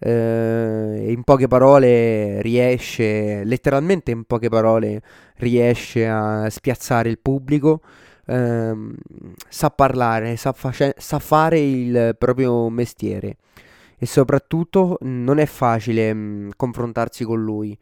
eh, 0.00 1.06
in 1.08 1.22
poche 1.24 1.48
parole 1.48 2.40
riesce, 2.42 3.42
letteralmente 3.44 4.10
in 4.10 4.24
poche 4.24 4.48
parole 4.48 5.02
riesce 5.36 6.06
a 6.06 6.48
spiazzare 6.50 7.08
il 7.08 7.18
pubblico, 7.18 7.80
ehm, 8.26 8.94
sa 9.48 9.70
parlare, 9.70 10.36
sa, 10.36 10.52
face- 10.52 10.94
sa 10.98 11.18
fare 11.18 11.58
il 11.58 12.14
proprio 12.18 12.68
mestiere. 12.68 13.36
E 13.98 14.06
soprattutto 14.06 14.98
non 15.00 15.38
è 15.38 15.46
facile 15.46 16.14
mh, 16.14 16.18
mm, 16.18 16.50
confrontarsi 16.56 17.24
con 17.24 17.42
lui 17.42 17.76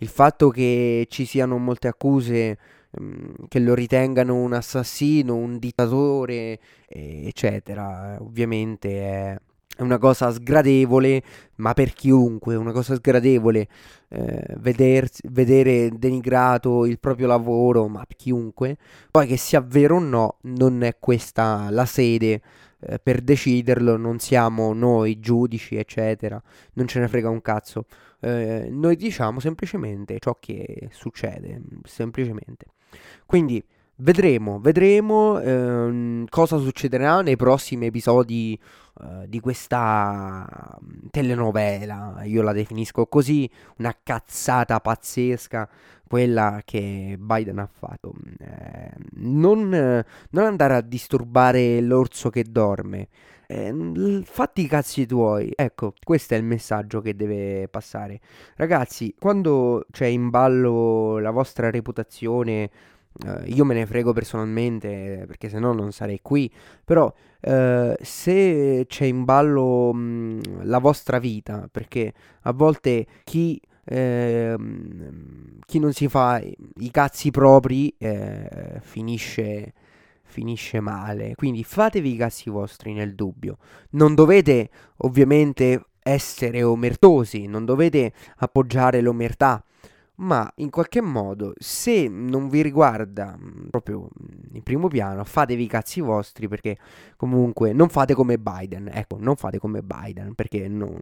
il 0.00 0.08
fatto 0.08 0.50
che 0.50 1.06
ci 1.08 1.24
siano 1.24 1.56
molte 1.56 1.88
accuse 1.88 2.58
um, 2.98 3.34
che 3.48 3.58
lo 3.58 3.74
ritengano 3.74 4.34
un 4.34 4.52
assassino, 4.52 5.34
un 5.34 5.58
dittatore, 5.58 6.58
eccetera, 6.86 8.16
ovviamente 8.20 9.00
è 9.00 9.38
una 9.82 9.98
cosa 9.98 10.30
sgradevole, 10.30 11.22
ma 11.56 11.72
per 11.74 11.92
chiunque, 11.92 12.54
una 12.54 12.72
cosa 12.72 12.94
sgradevole 12.94 13.68
eh, 14.08 14.44
vedersi, 14.58 15.22
vedere 15.30 15.90
denigrato 15.96 16.84
il 16.84 16.98
proprio 16.98 17.26
lavoro, 17.26 17.88
ma 17.88 18.04
per 18.06 18.16
chiunque. 18.16 18.76
Poi 19.10 19.26
che 19.26 19.36
sia 19.36 19.60
vero 19.60 19.96
o 19.96 20.00
no, 20.00 20.38
non 20.42 20.82
è 20.82 20.96
questa 20.98 21.68
la 21.70 21.86
sede 21.86 22.42
eh, 22.80 22.98
per 22.98 23.20
deciderlo, 23.20 23.96
non 23.96 24.18
siamo 24.18 24.72
noi 24.72 25.18
giudici, 25.20 25.76
eccetera, 25.76 26.40
non 26.74 26.86
ce 26.86 27.00
ne 27.00 27.08
frega 27.08 27.28
un 27.28 27.40
cazzo. 27.40 27.86
Eh, 28.20 28.68
noi 28.70 28.96
diciamo 28.96 29.40
semplicemente 29.40 30.18
ciò 30.18 30.36
che 30.38 30.88
succede, 30.92 31.60
semplicemente. 31.84 32.66
Quindi 33.26 33.62
vedremo, 33.96 34.58
vedremo 34.60 35.40
ehm, 35.40 36.26
cosa 36.28 36.58
succederà 36.58 37.22
nei 37.22 37.36
prossimi 37.36 37.86
episodi 37.86 38.58
eh, 39.00 39.28
di 39.28 39.40
questa 39.40 40.46
mm, 40.82 41.06
telenovela, 41.10 42.22
io 42.24 42.42
la 42.42 42.52
definisco 42.52 43.06
così, 43.06 43.48
una 43.78 43.96
cazzata 44.02 44.80
pazzesca, 44.80 45.68
quella 46.06 46.60
che 46.64 47.16
Biden 47.18 47.58
ha 47.58 47.68
fatto. 47.72 48.12
Eh, 48.40 48.90
non, 49.12 49.68
non 49.68 50.44
andare 50.44 50.74
a 50.74 50.80
disturbare 50.80 51.80
l'orso 51.80 52.30
che 52.30 52.42
dorme. 52.42 53.08
Eh, 53.52 54.22
fatti 54.24 54.62
i 54.62 54.66
cazzi 54.68 55.06
tuoi. 55.06 55.50
Ecco, 55.56 55.94
questo 56.04 56.34
è 56.34 56.36
il 56.36 56.44
messaggio 56.44 57.00
che 57.00 57.16
deve 57.16 57.66
passare. 57.68 58.20
Ragazzi, 58.54 59.12
quando 59.18 59.86
c'è 59.90 60.06
in 60.06 60.30
ballo 60.30 61.18
la 61.18 61.32
vostra 61.32 61.68
reputazione, 61.68 62.70
eh, 63.26 63.42
io 63.46 63.64
me 63.64 63.74
ne 63.74 63.86
frego 63.86 64.12
personalmente 64.12 65.24
perché 65.26 65.48
se 65.48 65.58
no 65.58 65.72
non 65.72 65.90
sarei 65.90 66.20
qui. 66.22 66.48
Però 66.84 67.12
eh, 67.40 67.96
se 68.00 68.84
c'è 68.86 69.04
in 69.06 69.24
ballo 69.24 69.92
mh, 69.94 70.64
la 70.66 70.78
vostra 70.78 71.18
vita, 71.18 71.68
perché 71.68 72.12
a 72.42 72.52
volte 72.52 73.04
chi 73.24 73.60
eh, 73.84 74.54
chi 75.66 75.78
non 75.80 75.92
si 75.92 76.06
fa 76.08 76.38
i 76.40 76.90
cazzi 76.92 77.32
propri 77.32 77.92
eh, 77.98 78.78
finisce 78.80 79.72
finisce 80.30 80.80
male. 80.80 81.34
Quindi 81.34 81.62
fatevi 81.64 82.14
i 82.14 82.16
cazzi 82.16 82.48
vostri 82.48 82.94
nel 82.94 83.14
dubbio. 83.14 83.58
Non 83.90 84.14
dovete 84.14 84.70
ovviamente 84.98 85.84
essere 86.02 86.62
omertosi, 86.62 87.46
non 87.46 87.64
dovete 87.66 88.12
appoggiare 88.36 89.02
l'omertà 89.02 89.62
ma 90.20 90.50
in 90.56 90.70
qualche 90.70 91.00
modo 91.00 91.54
se 91.58 92.08
non 92.08 92.48
vi 92.48 92.62
riguarda 92.62 93.36
mm, 93.38 93.68
proprio 93.70 94.00
mm, 94.00 94.54
in 94.54 94.62
primo 94.62 94.88
piano 94.88 95.24
fatevi 95.24 95.62
i 95.62 95.66
cazzi 95.66 96.00
vostri 96.00 96.46
perché 96.48 96.76
comunque 97.16 97.72
non 97.72 97.88
fate 97.88 98.14
come 98.14 98.38
Biden. 98.38 98.90
Ecco 98.92 99.16
non 99.18 99.36
fate 99.36 99.58
come 99.58 99.82
Biden 99.82 100.34
perché 100.34 100.68
no 100.68 100.98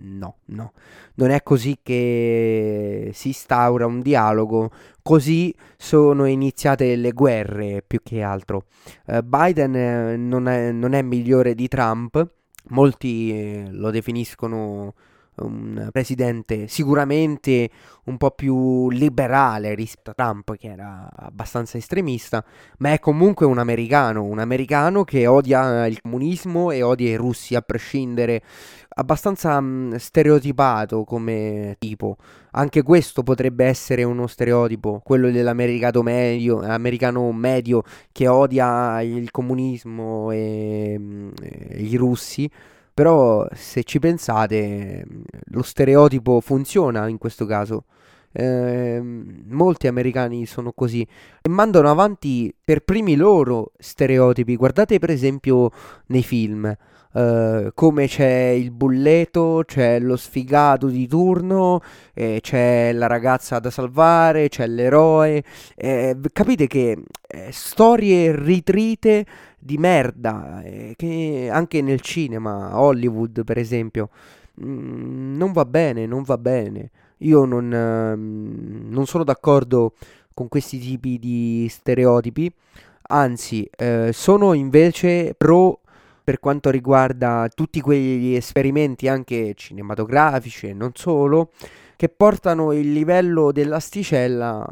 no 0.00 0.36
no. 0.46 0.72
Non 1.14 1.30
è 1.30 1.42
così 1.42 1.78
che 1.82 3.10
si 3.12 3.28
instaura 3.28 3.86
un 3.86 4.00
dialogo 4.00 4.70
così 5.02 5.54
sono 5.76 6.24
iniziate 6.26 6.96
le 6.96 7.12
guerre 7.12 7.82
più 7.86 8.00
che 8.02 8.22
altro. 8.22 8.64
Uh, 9.06 9.22
Biden 9.22 9.74
eh, 9.74 10.16
non, 10.16 10.48
è, 10.48 10.72
non, 10.72 10.94
è, 10.94 11.02
migliore 11.02 11.54
di 11.54 11.68
Trump. 11.68 12.26
Molti 12.68 13.32
eh, 13.32 13.66
lo 13.70 13.90
definiscono 13.90 14.94
un 15.36 15.88
presidente 15.90 16.68
sicuramente 16.68 17.70
un 18.04 18.16
po' 18.16 18.32
più 18.32 18.90
liberale 18.90 19.74
rispetto 19.74 20.10
a 20.10 20.14
Trump 20.14 20.56
che 20.56 20.68
era 20.68 21.08
abbastanza 21.14 21.78
estremista, 21.78 22.44
ma 22.78 22.92
è 22.92 22.98
comunque 22.98 23.46
un 23.46 23.58
americano, 23.58 24.24
un 24.24 24.38
americano 24.38 25.04
che 25.04 25.26
odia 25.26 25.86
il 25.86 26.00
comunismo 26.00 26.70
e 26.70 26.82
odia 26.82 27.10
i 27.10 27.14
russi 27.14 27.54
a 27.54 27.62
prescindere, 27.62 28.42
abbastanza 28.88 29.60
mh, 29.60 29.96
stereotipato 29.96 31.04
come 31.04 31.76
tipo. 31.78 32.16
Anche 32.54 32.82
questo 32.82 33.22
potrebbe 33.22 33.64
essere 33.64 34.02
uno 34.02 34.26
stereotipo, 34.26 35.00
quello 35.02 35.30
dell'americano 35.30 36.02
medio, 36.02 36.60
americano 36.60 37.30
medio 37.32 37.82
che 38.10 38.26
odia 38.26 39.00
il 39.00 39.30
comunismo 39.30 40.30
e, 40.32 40.98
mh, 40.98 41.32
e 41.40 41.82
i 41.82 41.96
russi 41.96 42.50
però 42.94 43.46
se 43.54 43.84
ci 43.84 43.98
pensate, 43.98 45.06
lo 45.46 45.62
stereotipo 45.62 46.40
funziona 46.40 47.08
in 47.08 47.18
questo 47.18 47.46
caso. 47.46 47.84
Eh, 48.34 48.98
molti 49.02 49.88
americani 49.88 50.46
sono 50.46 50.72
così 50.72 51.06
e 51.42 51.48
mandano 51.50 51.90
avanti 51.90 52.54
per 52.64 52.80
primi 52.80 53.14
loro 53.16 53.72
stereotipi. 53.78 54.56
Guardate 54.56 54.98
per 54.98 55.10
esempio 55.10 55.70
nei 56.06 56.22
film. 56.22 56.74
Uh, 57.14 57.68
come 57.74 58.06
c'è 58.06 58.54
il 58.56 58.70
bulleto, 58.70 59.64
c'è 59.66 60.00
lo 60.00 60.16
sfigato 60.16 60.86
di 60.86 61.06
turno, 61.06 61.82
eh, 62.14 62.38
c'è 62.40 62.90
la 62.94 63.06
ragazza 63.06 63.58
da 63.58 63.68
salvare, 63.68 64.48
c'è 64.48 64.66
l'eroe. 64.66 65.44
Eh, 65.76 66.16
capite 66.32 66.66
che 66.66 66.96
eh, 67.26 67.48
storie 67.50 68.34
ritrite 68.34 69.26
di 69.64 69.78
merda 69.78 70.60
eh, 70.62 70.94
che 70.96 71.48
anche 71.50 71.80
nel 71.82 72.00
cinema, 72.00 72.80
Hollywood 72.80 73.44
per 73.44 73.58
esempio, 73.58 74.10
mh, 74.54 74.66
mm, 74.66 75.36
non 75.36 75.52
va 75.52 75.64
bene, 75.64 76.06
non 76.06 76.22
va 76.22 76.36
bene. 76.36 76.90
Io 77.18 77.44
non, 77.44 77.66
uh, 77.66 78.90
non 78.92 79.06
sono 79.06 79.22
d'accordo 79.22 79.92
con 80.34 80.48
questi 80.48 80.78
tipi 80.78 81.18
di 81.20 81.68
stereotipi, 81.70 82.52
anzi 83.08 83.68
eh, 83.76 84.10
sono 84.12 84.54
invece 84.54 85.34
pro 85.36 85.80
per 86.24 86.40
quanto 86.40 86.70
riguarda 86.70 87.48
tutti 87.54 87.80
quegli 87.80 88.34
esperimenti 88.34 89.06
anche 89.08 89.54
cinematografici 89.54 90.68
e 90.68 90.74
non 90.74 90.92
solo, 90.94 91.50
che 91.96 92.08
portano 92.08 92.72
il 92.72 92.92
livello 92.92 93.52
dell'asticella 93.52 94.66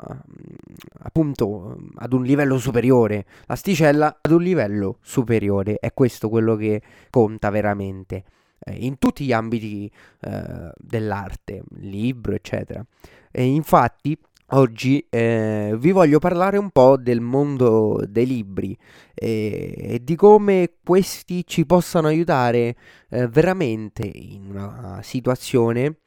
appunto 1.02 1.76
ad 1.96 2.12
un 2.12 2.24
livello 2.24 2.58
superiore, 2.58 3.26
l'asticella 3.46 4.18
ad 4.20 4.30
un 4.32 4.42
livello 4.42 4.98
superiore, 5.00 5.78
è 5.78 5.92
questo 5.92 6.28
quello 6.28 6.56
che 6.56 6.82
conta 7.10 7.50
veramente 7.50 8.24
eh, 8.60 8.74
in 8.74 8.98
tutti 8.98 9.24
gli 9.24 9.32
ambiti 9.32 9.90
eh, 10.20 10.72
dell'arte, 10.76 11.62
libro, 11.78 12.34
eccetera. 12.34 12.84
E 13.30 13.44
infatti 13.44 14.18
Oggi 14.52 15.06
eh, 15.08 15.76
vi 15.78 15.92
voglio 15.92 16.18
parlare 16.18 16.58
un 16.58 16.70
po' 16.70 16.96
del 16.96 17.20
mondo 17.20 18.02
dei 18.08 18.26
libri 18.26 18.76
e, 19.14 19.76
e 19.78 20.02
di 20.02 20.16
come 20.16 20.72
questi 20.84 21.46
ci 21.46 21.64
possano 21.64 22.08
aiutare 22.08 22.74
eh, 23.10 23.28
veramente 23.28 24.10
in 24.12 24.48
una 24.50 25.02
situazione 25.02 25.98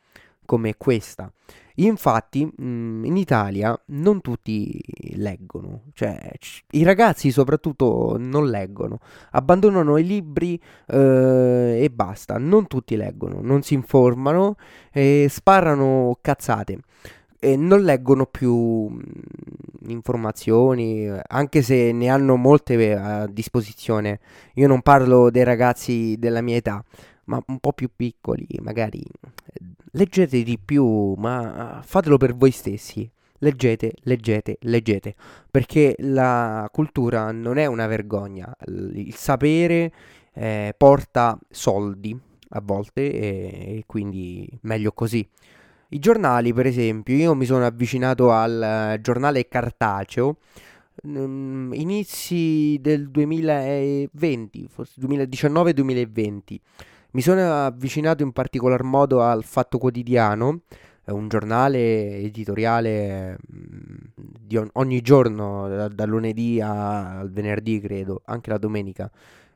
come 0.45 0.75
questa. 0.75 1.31
Infatti, 1.77 2.47
mm, 2.61 3.05
in 3.05 3.17
Italia 3.17 3.79
non 3.87 4.21
tutti 4.21 4.79
leggono, 5.15 5.85
cioè 5.93 6.19
i 6.71 6.83
ragazzi 6.83 7.31
soprattutto 7.31 8.15
non 8.19 8.49
leggono, 8.49 8.99
abbandonano 9.31 9.97
i 9.97 10.05
libri 10.05 10.59
eh, 10.87 11.79
e 11.81 11.89
basta, 11.89 12.37
non 12.37 12.67
tutti 12.67 12.95
leggono, 12.95 13.39
non 13.41 13.63
si 13.63 13.73
informano 13.73 14.55
e 14.91 15.27
sparano 15.29 16.17
cazzate 16.21 16.79
e 17.39 17.57
non 17.57 17.81
leggono 17.81 18.25
più 18.25 18.87
mm, 18.89 18.99
informazioni, 19.89 21.09
anche 21.27 21.61
se 21.61 21.91
ne 21.91 22.07
hanno 22.07 22.35
molte 22.37 22.75
eh, 22.75 22.91
a 22.93 23.27
disposizione. 23.27 24.19
Io 24.55 24.67
non 24.67 24.81
parlo 24.81 25.29
dei 25.29 25.43
ragazzi 25.43 26.15
della 26.17 26.41
mia 26.41 26.55
età, 26.57 26.83
ma 27.25 27.41
un 27.47 27.59
po' 27.59 27.73
più 27.73 27.89
piccoli, 27.93 28.47
magari 28.61 29.03
leggete 29.93 30.43
di 30.43 30.59
più, 30.63 31.13
ma 31.17 31.81
fatelo 31.83 32.17
per 32.17 32.35
voi 32.35 32.51
stessi. 32.51 33.09
Leggete, 33.39 33.93
leggete, 34.03 34.57
leggete, 34.61 35.15
perché 35.51 35.95
la 35.99 36.69
cultura 36.71 37.31
non 37.33 37.57
è 37.57 37.65
una 37.65 37.87
vergogna, 37.87 38.55
il 38.67 39.13
sapere 39.15 39.91
eh, 40.33 40.73
porta 40.77 41.37
soldi 41.49 42.17
a 42.49 42.61
volte 42.63 43.11
e, 43.11 43.77
e 43.79 43.83
quindi 43.85 44.47
meglio 44.61 44.93
così. 44.93 45.27
I 45.89 45.99
giornali, 45.99 46.53
per 46.53 46.67
esempio, 46.67 47.15
io 47.15 47.35
mi 47.35 47.45
sono 47.45 47.65
avvicinato 47.65 48.31
al 48.31 48.97
giornale 49.01 49.47
cartaceo 49.49 50.37
mm, 51.05 51.73
inizi 51.73 52.77
del 52.79 53.09
2020, 53.09 54.67
forse 54.69 55.01
2019-2020. 55.01 56.57
Mi 57.13 57.21
sono 57.21 57.65
avvicinato 57.65 58.23
in 58.23 58.31
particolar 58.31 58.81
modo 58.81 59.21
al 59.21 59.43
Fatto 59.43 59.77
Quotidiano, 59.77 60.61
un 61.05 61.27
giornale 61.27 62.17
editoriale 62.17 63.37
mm, 63.37 63.97
di 64.15 64.59
ogni 64.73 65.01
giorno, 65.01 65.67
da, 65.67 65.87
da 65.89 66.05
lunedì 66.05 66.59
al 66.59 67.29
venerdì 67.31 67.79
credo, 67.79 68.23
anche 68.25 68.49
la 68.49 68.57
domenica 68.57 69.11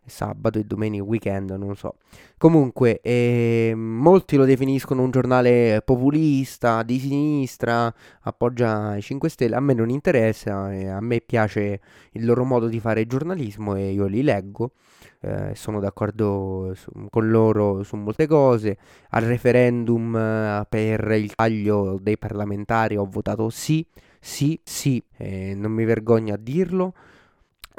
sabato 0.08 0.58
e 0.58 0.64
domenica, 0.64 1.04
weekend, 1.04 1.52
non 1.52 1.76
so. 1.76 1.96
Comunque, 2.38 3.02
eh, 3.02 3.74
molti 3.76 4.36
lo 4.38 4.46
definiscono 4.46 5.04
un 5.04 5.12
giornale 5.12 5.82
populista, 5.84 6.84
di 6.84 6.98
sinistra, 6.98 7.94
appoggia 8.22 8.96
i 8.96 9.02
5 9.02 9.30
Stelle. 9.30 9.56
A 9.56 9.60
me 9.60 9.74
non 9.74 9.90
interessa, 9.90 10.74
eh, 10.74 10.88
a 10.88 11.02
me 11.02 11.22
piace 11.22 11.82
il 12.12 12.26
loro 12.26 12.46
modo 12.46 12.68
di 12.68 12.80
fare 12.80 13.06
giornalismo 13.06 13.76
e 13.76 13.92
io 13.92 14.06
li 14.06 14.24
leggo. 14.24 14.72
Eh, 15.20 15.54
sono 15.56 15.80
d'accordo 15.80 16.74
su, 16.76 16.92
con 17.10 17.30
loro 17.30 17.84
su 17.84 17.96
molte 17.98 18.28
cose. 18.28 18.78
Al 19.10 19.24
referendum 19.24 20.16
eh, 20.16 20.66
per 20.70 21.12
il 21.12 21.34
taglio 21.36 21.98
dei 22.02 22.18
parlamentari 22.18 22.98
ho 22.98 23.06
votato 23.06 23.50
sì, 23.50 23.86
sì, 24.20 24.60
sì, 24.64 25.04
eh, 25.18 25.54
non 25.56 25.72
mi 25.72 25.86
vergogno 25.86 26.34
a 26.34 26.38
dirlo. 26.38 26.94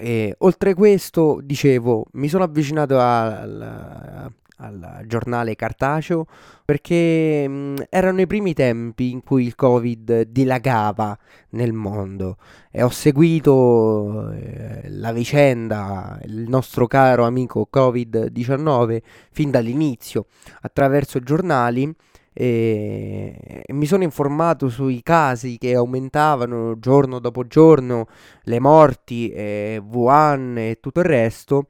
E, 0.00 0.34
oltre 0.38 0.74
questo, 0.74 1.40
dicevo, 1.42 2.06
mi 2.12 2.28
sono 2.28 2.44
avvicinato 2.44 3.00
al, 3.00 4.30
al 4.58 5.04
giornale 5.06 5.56
cartaceo 5.56 6.26
perché 6.64 7.48
mh, 7.48 7.86
erano 7.88 8.20
i 8.20 8.26
primi 8.26 8.54
tempi 8.54 9.10
in 9.10 9.22
cui 9.22 9.44
il 9.44 9.54
Covid 9.54 10.22
dilagava 10.22 11.18
nel 11.50 11.72
mondo. 11.72 12.36
E 12.70 12.82
ho 12.82 12.90
seguito 12.90 14.30
eh, 14.30 14.82
la 14.88 15.12
vicenda, 15.12 16.18
il 16.24 16.48
nostro 16.48 16.86
caro 16.86 17.24
amico 17.24 17.68
Covid-19 17.72 19.00
fin 19.32 19.50
dall'inizio 19.50 20.26
attraverso 20.60 21.20
giornali 21.20 21.92
e, 22.40 23.64
mi 23.72 23.84
sono 23.84 24.04
informato 24.04 24.68
sui 24.68 25.02
casi 25.02 25.58
che 25.58 25.74
aumentavano 25.74 26.78
giorno 26.78 27.18
dopo 27.18 27.48
giorno, 27.48 28.06
le 28.44 28.60
morti, 28.60 29.28
eh, 29.30 29.82
Wuhan 29.84 30.56
e 30.56 30.78
tutto 30.80 31.00
il 31.00 31.06
resto, 31.06 31.66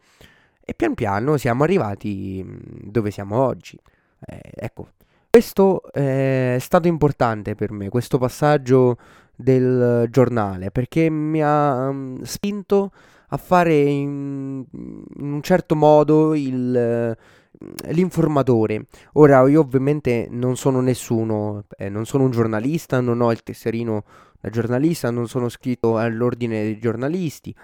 e 0.62 0.74
pian 0.74 0.92
piano 0.92 1.38
siamo 1.38 1.64
arrivati 1.64 2.44
dove 2.83 3.11
siamo 3.11 3.42
oggi. 3.42 3.78
Eh, 4.26 4.40
ecco, 4.57 4.88
questo 5.31 5.90
è 5.90 6.59
stato 6.61 6.87
importante 6.87 7.54
per 7.54 7.72
me, 7.72 7.88
questo 7.88 8.18
passaggio 8.18 8.98
del 9.35 10.07
giornale, 10.11 10.70
perché 10.70 11.09
mi 11.09 11.42
ha 11.42 11.88
um, 11.88 12.20
spinto 12.24 12.92
a 13.28 13.38
fare 13.38 13.74
in, 13.74 14.62
in 14.70 15.33
un 15.33 15.40
certo 15.40 15.74
modo 15.74 16.35
il 16.35 17.16
l'informatore. 17.88 18.87
Ora, 19.14 19.47
io 19.49 19.61
ovviamente 19.61 20.29
non 20.31 20.57
sono 20.57 20.81
nessuno, 20.81 21.64
eh, 21.77 21.88
non 21.88 22.07
sono 22.07 22.25
un 22.25 22.31
giornalista, 22.31 23.01
non 23.01 23.21
ho 23.21 23.31
il 23.33 23.42
tesserino 23.42 24.05
da 24.40 24.51
giornalista, 24.51 25.11
non 25.11 25.29
sono 25.29 25.49
scritto 25.49 25.97
all'ordine 25.97 26.62
dei 26.62 26.79
giornalisti, 26.79 27.55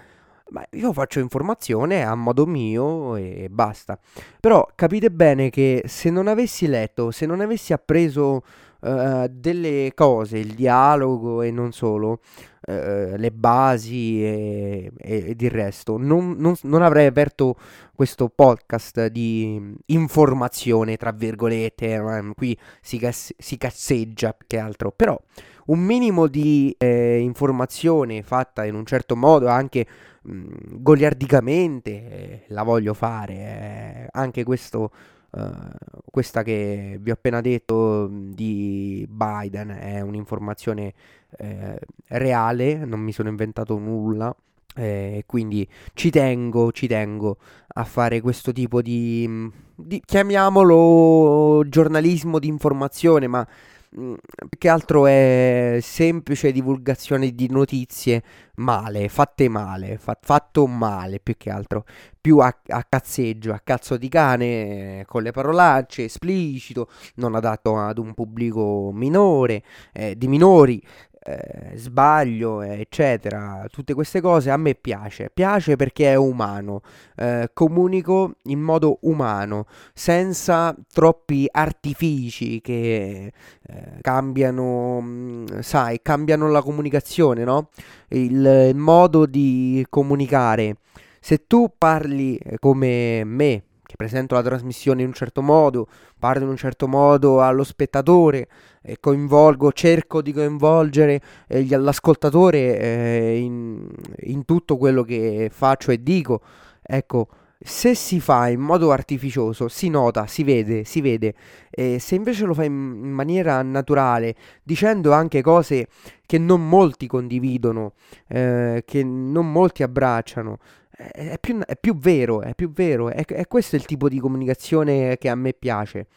ma 0.51 0.65
io 0.73 0.93
faccio 0.93 1.21
informazione 1.21 2.05
a 2.05 2.15
modo 2.15 2.47
mio 2.47 3.17
e 3.17 3.49
basta. 3.51 3.99
Però 4.41 4.69
capite 4.75 5.11
bene 5.11 5.51
che 5.51 5.83
se 5.87 6.11
non 6.11 6.27
avessi 6.27 6.67
letto, 6.67 7.11
se 7.11 7.27
non 7.27 7.41
avessi 7.41 7.73
appreso 7.73 8.43
uh, 8.81 9.27
delle 9.31 9.93
cose, 9.95 10.39
il 10.39 10.55
dialogo 10.55 11.43
e 11.43 11.51
non 11.51 11.73
solo, 11.73 12.21
uh, 12.67 13.17
le 13.17 13.31
basi 13.31 14.23
e, 14.23 14.93
e, 14.97 15.25
ed 15.29 15.41
il 15.41 15.51
resto, 15.51 15.97
non, 15.97 16.37
non, 16.39 16.55
non, 16.63 16.83
avrei 16.83 17.07
aperto 17.07 17.57
questo 17.95 18.29
podcast 18.29 19.07
di 19.07 19.75
informazione, 19.87 20.97
tra 20.97 21.13
virgolette, 21.13 21.95
eh, 21.95 22.33
qui 22.35 22.57
si, 22.81 22.99
cass- 22.99 23.35
si 23.39 23.57
cazzeggia 23.57 24.33
più 24.33 24.47
che 24.47 24.59
altro, 24.59 24.91
però 24.91 25.21
un 25.67 25.79
minimo 25.81 26.27
di 26.27 26.75
eh, 26.79 27.19
informazione 27.19 28.23
fatta 28.23 28.65
in 28.65 28.75
un 28.75 28.85
certo 28.85 29.17
modo, 29.17 29.49
anche 29.49 29.87
mh, 30.23 30.81
goliardicamente, 30.81 31.91
eh, 31.91 32.45
la 32.49 32.63
voglio 32.63 32.95
fare, 32.95 33.35
eh, 33.35 34.09
anche 34.13 34.45
questo 34.45 34.91
Uh, 35.37 36.01
questa 36.11 36.45
che 36.45 36.97
vi 37.01 37.11
ho 37.11 37.15
appena 37.15 37.41
detto 37.41 38.09
di 38.09 39.05
Biden 39.09 39.69
è 39.71 40.01
un'informazione 40.01 40.95
eh, 41.39 41.79
reale, 42.09 42.85
non 42.85 43.01
mi 43.01 43.11
sono 43.13 43.29
inventato 43.29 43.77
nulla. 43.79 44.35
Eh, 44.77 45.23
quindi 45.27 45.69
ci 45.95 46.11
tengo, 46.11 46.73
ci 46.73 46.89
tengo 46.89 47.39
a 47.75 47.85
fare 47.85 48.21
questo 48.21 48.53
tipo 48.53 48.83
di, 48.83 49.51
di 49.75 50.03
chiamiamolo 50.05 51.63
giornalismo 51.69 52.41
di 52.41 52.49
informazione, 52.49 53.29
ma 53.29 53.47
Più 53.95 54.59
che 54.59 54.69
altro 54.69 55.07
è 55.07 55.79
semplice 55.81 56.51
divulgazione 56.51 57.31
di 57.31 57.49
notizie 57.49 58.25
male, 58.57 59.09
fatte 59.09 59.49
male, 59.49 59.99
fa- 59.99 60.19
fatto 60.21 60.67
male 60.67 61.21
più 61.21 61.37
che 61.37 61.51
altro, 61.51 61.85
più 62.21 62.39
a, 62.39 62.53
a 62.67 62.83
cazzeggio, 62.83 63.53
a 63.53 63.61
cazzo 63.63 63.97
di 63.97 64.09
cane, 64.09 65.05
con 65.07 65.23
le 65.23 65.31
parolacce, 65.31 66.05
esplicito, 66.05 66.89
non 67.17 67.37
adatto 67.37 67.79
ad 67.79 67.99
un 67.99 68.15
pubblico 68.15 68.91
minore, 68.93 69.63
eh, 69.93 70.19
di 70.19 70.27
minori, 70.27 70.83
eh, 71.27 71.77
sbaglio, 71.77 72.61
eccetera, 72.61 73.65
tutte 73.71 73.95
queste 73.95 74.21
cose 74.21 74.51
a 74.51 74.59
me 74.59 74.75
piace, 74.75 75.31
piace 75.33 75.75
perché 75.77 76.13
è 76.13 76.17
umano, 76.17 76.83
eh, 77.17 77.51
comunico 77.55 78.35
in 78.45 78.61
modo 78.61 78.99
umano, 79.03 79.67
senza 79.95 80.75
troppi 80.93 81.49
artifici 81.51 82.61
che 82.61 83.33
eh, 83.63 83.99
cambiano, 84.03 85.01
mm, 85.01 85.47
sai, 85.61 86.01
cambiano 86.03 86.51
la 86.51 86.61
comunicazione, 86.61 87.43
no? 87.43 87.71
Il, 88.09 88.45
il 88.69 88.77
modo 88.77 89.25
di 89.25 89.85
comunicare. 89.89 90.77
Se 91.21 91.47
tu 91.47 91.73
parli 91.79 92.37
eh, 92.37 92.59
come 92.59 93.25
me, 93.25 93.63
che 93.83 93.95
presento 93.97 94.35
la 94.35 94.43
trasmissione 94.43 95.01
in 95.01 95.09
un 95.09 95.15
certo 95.15 95.41
modo, 95.41 95.89
parlo 96.19 96.45
in 96.45 96.51
un 96.51 96.57
certo 96.57 96.87
modo 96.87 97.41
allo 97.41 97.65
spettatore, 97.65 98.49
e 98.87 98.99
coinvolgo, 99.01 99.73
cerco 99.73 100.21
di 100.21 100.31
coinvolgere 100.33 101.19
eh, 101.49 101.67
l'ascoltatore 101.67 102.79
eh, 102.79 103.39
in, 103.39 103.89
in, 104.25 104.45
tutto 104.45 104.77
quello 104.77 105.03
che 105.03 105.49
faccio 105.51 105.91
e 105.91 106.03
dico. 106.03 106.43
Ecco, 106.83 107.29
se 107.59 107.95
si 107.95 108.21
fa 108.21 108.49
in 108.49 108.61
modo 108.61 108.93
artificioso, 108.93 109.69
si 109.69 109.89
nota, 109.89 110.27
si 110.27 110.45
vede, 110.45 110.85
si 110.85 111.01
vede. 111.01 111.35
E 111.71 111.99
se 111.99 112.15
invece 112.15 112.45
lo 112.45 112.53
fai 112.53 112.67
in 112.67 113.11
maniera 113.11 113.63
naturale, 113.63 114.35
dicendo 114.63 115.13
anche 115.13 115.41
cose 115.41 115.87
che 116.27 116.37
non 116.37 116.69
molti 116.69 117.07
condividono, 117.07 117.95
eh, 118.29 118.83
che 118.85 119.03
non 119.03 119.51
molti 119.51 119.83
abbracciano, 119.83 120.59
è 120.91 121.39
più, 121.41 121.59
è 121.61 121.77
più 121.77 121.97
vero, 121.97 122.43
è 122.43 122.55
più 122.55 122.71
vero. 122.71 123.09
È, 123.09 123.25
è 123.25 123.47
questo 123.47 123.77
il 123.77 123.87
tipo 123.87 124.11
di 124.11 124.21
comunicazione 124.21 125.17
che 125.17 125.31
a 125.31 125.35
me 125.35 125.55
piace. 125.55 126.09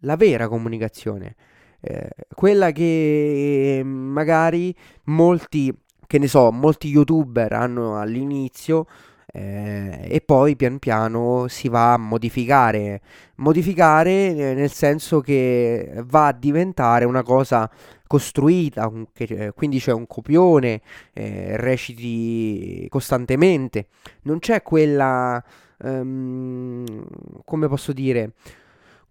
La 0.00 0.16
vera 0.16 0.48
comunicazione. 0.48 1.34
Eh, 1.88 2.08
quella 2.34 2.72
che 2.72 3.80
magari 3.84 4.74
molti, 5.04 5.72
che 6.04 6.18
ne 6.18 6.26
so, 6.26 6.50
molti 6.50 6.88
youtuber 6.88 7.52
hanno 7.52 7.96
all'inizio 8.00 8.86
eh, 9.32 10.00
e 10.02 10.20
poi 10.20 10.56
pian 10.56 10.80
piano 10.80 11.46
si 11.46 11.68
va 11.68 11.92
a 11.92 11.96
modificare. 11.96 13.00
Modificare 13.36 14.34
eh, 14.34 14.54
nel 14.54 14.70
senso 14.72 15.20
che 15.20 16.02
va 16.06 16.26
a 16.28 16.32
diventare 16.32 17.04
una 17.04 17.22
cosa 17.22 17.70
costruita, 18.06 18.90
che, 19.12 19.52
quindi 19.54 19.78
c'è 19.78 19.92
un 19.92 20.08
copione, 20.08 20.80
eh, 21.12 21.56
reciti 21.56 22.86
costantemente. 22.88 23.86
Non 24.22 24.40
c'è 24.40 24.62
quella, 24.62 25.42
um, 25.82 26.84
come 27.44 27.68
posso 27.68 27.92
dire, 27.92 28.32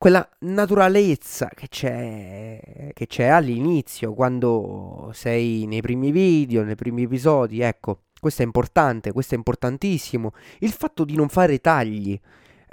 quella 0.05 0.29
naturalezza 0.41 1.49
che 1.51 1.67
c'è, 1.67 2.91
che 2.93 3.07
c'è 3.07 3.25
all'inizio, 3.25 4.13
quando 4.13 5.09
sei 5.15 5.65
nei 5.65 5.81
primi 5.81 6.11
video, 6.11 6.63
nei 6.63 6.75
primi 6.75 7.01
episodi, 7.01 7.61
ecco. 7.61 8.01
Questo 8.19 8.43
è 8.43 8.45
importante, 8.45 9.11
questo 9.11 9.33
è 9.33 9.37
importantissimo. 9.37 10.33
Il 10.59 10.73
fatto 10.73 11.05
di 11.05 11.15
non 11.15 11.27
fare 11.27 11.59
tagli. 11.59 12.19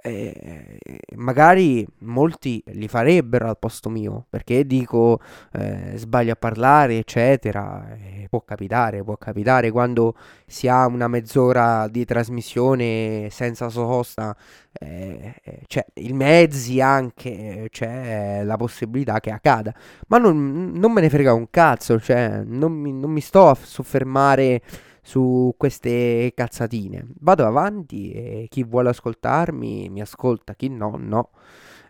Eh, 0.05 0.81
magari 1.15 1.87
molti 1.99 2.61
li 2.73 2.89
farebbero 2.89 3.47
al 3.47 3.57
posto 3.57 3.89
mio 3.89 4.27
perché 4.29 4.67
dico 4.67 5.21
eh, 5.53 5.93
sbaglio 5.95 6.33
a 6.33 6.37
parlare 6.37 6.99
eccetera 6.99 7.87
eh, 7.95 8.27
può 8.29 8.43
capitare 8.43 9.05
può 9.05 9.17
capitare 9.17 9.71
quando 9.71 10.17
si 10.45 10.67
ha 10.67 10.87
una 10.87 11.07
mezz'ora 11.07 11.87
di 11.87 12.05
trasmissione 12.05 13.29
senza 13.31 13.69
sosta 13.69 14.37
eh, 14.73 15.35
eh, 15.45 15.61
c'è 15.69 15.85
i 15.95 16.13
mezzi 16.13 16.81
anche 16.81 17.69
c'è 17.71 18.43
la 18.43 18.57
possibilità 18.57 19.21
che 19.21 19.31
accada. 19.31 19.73
Ma 20.09 20.19
non, 20.19 20.73
non 20.75 20.93
me 20.93 21.01
ne 21.01 21.11
frega 21.11 21.33
un 21.33 21.49
cazzo 21.51 22.01
cioè 22.01 22.43
non 22.45 22.73
mi, 22.73 22.93
non 22.93 23.11
mi 23.11 23.21
sto 23.21 23.49
a 23.51 23.55
soffermare 23.55 24.61
su 25.03 25.53
queste 25.57 26.33
cazzatine. 26.35 27.07
Vado 27.19 27.45
avanti 27.45 28.13
e 28.13 28.47
chi 28.49 28.63
vuole 28.63 28.91
ascoltarmi 28.91 29.89
mi 29.91 30.01
ascolta, 30.01 30.55
chi 30.55 30.69
no, 30.69 30.97
no. 30.99 31.31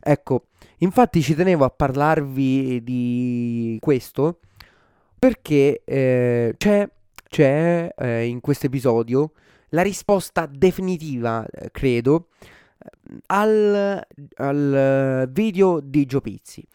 Ecco, 0.00 0.46
infatti 0.78 1.22
ci 1.22 1.34
tenevo 1.34 1.64
a 1.64 1.70
parlarvi 1.70 2.82
di 2.82 3.78
questo 3.80 4.40
perché 5.18 5.82
eh, 5.84 6.54
c'è, 6.56 6.88
c'è 7.28 7.94
eh, 7.96 8.24
in 8.24 8.40
questo 8.40 8.66
episodio 8.66 9.32
la 9.68 9.82
risposta 9.82 10.46
definitiva, 10.46 11.46
eh, 11.46 11.70
credo, 11.70 12.28
al, 13.26 14.04
al 14.36 15.28
video 15.30 15.80
di 15.80 16.04
Gio 16.06 16.20
Pizzi. 16.20 16.66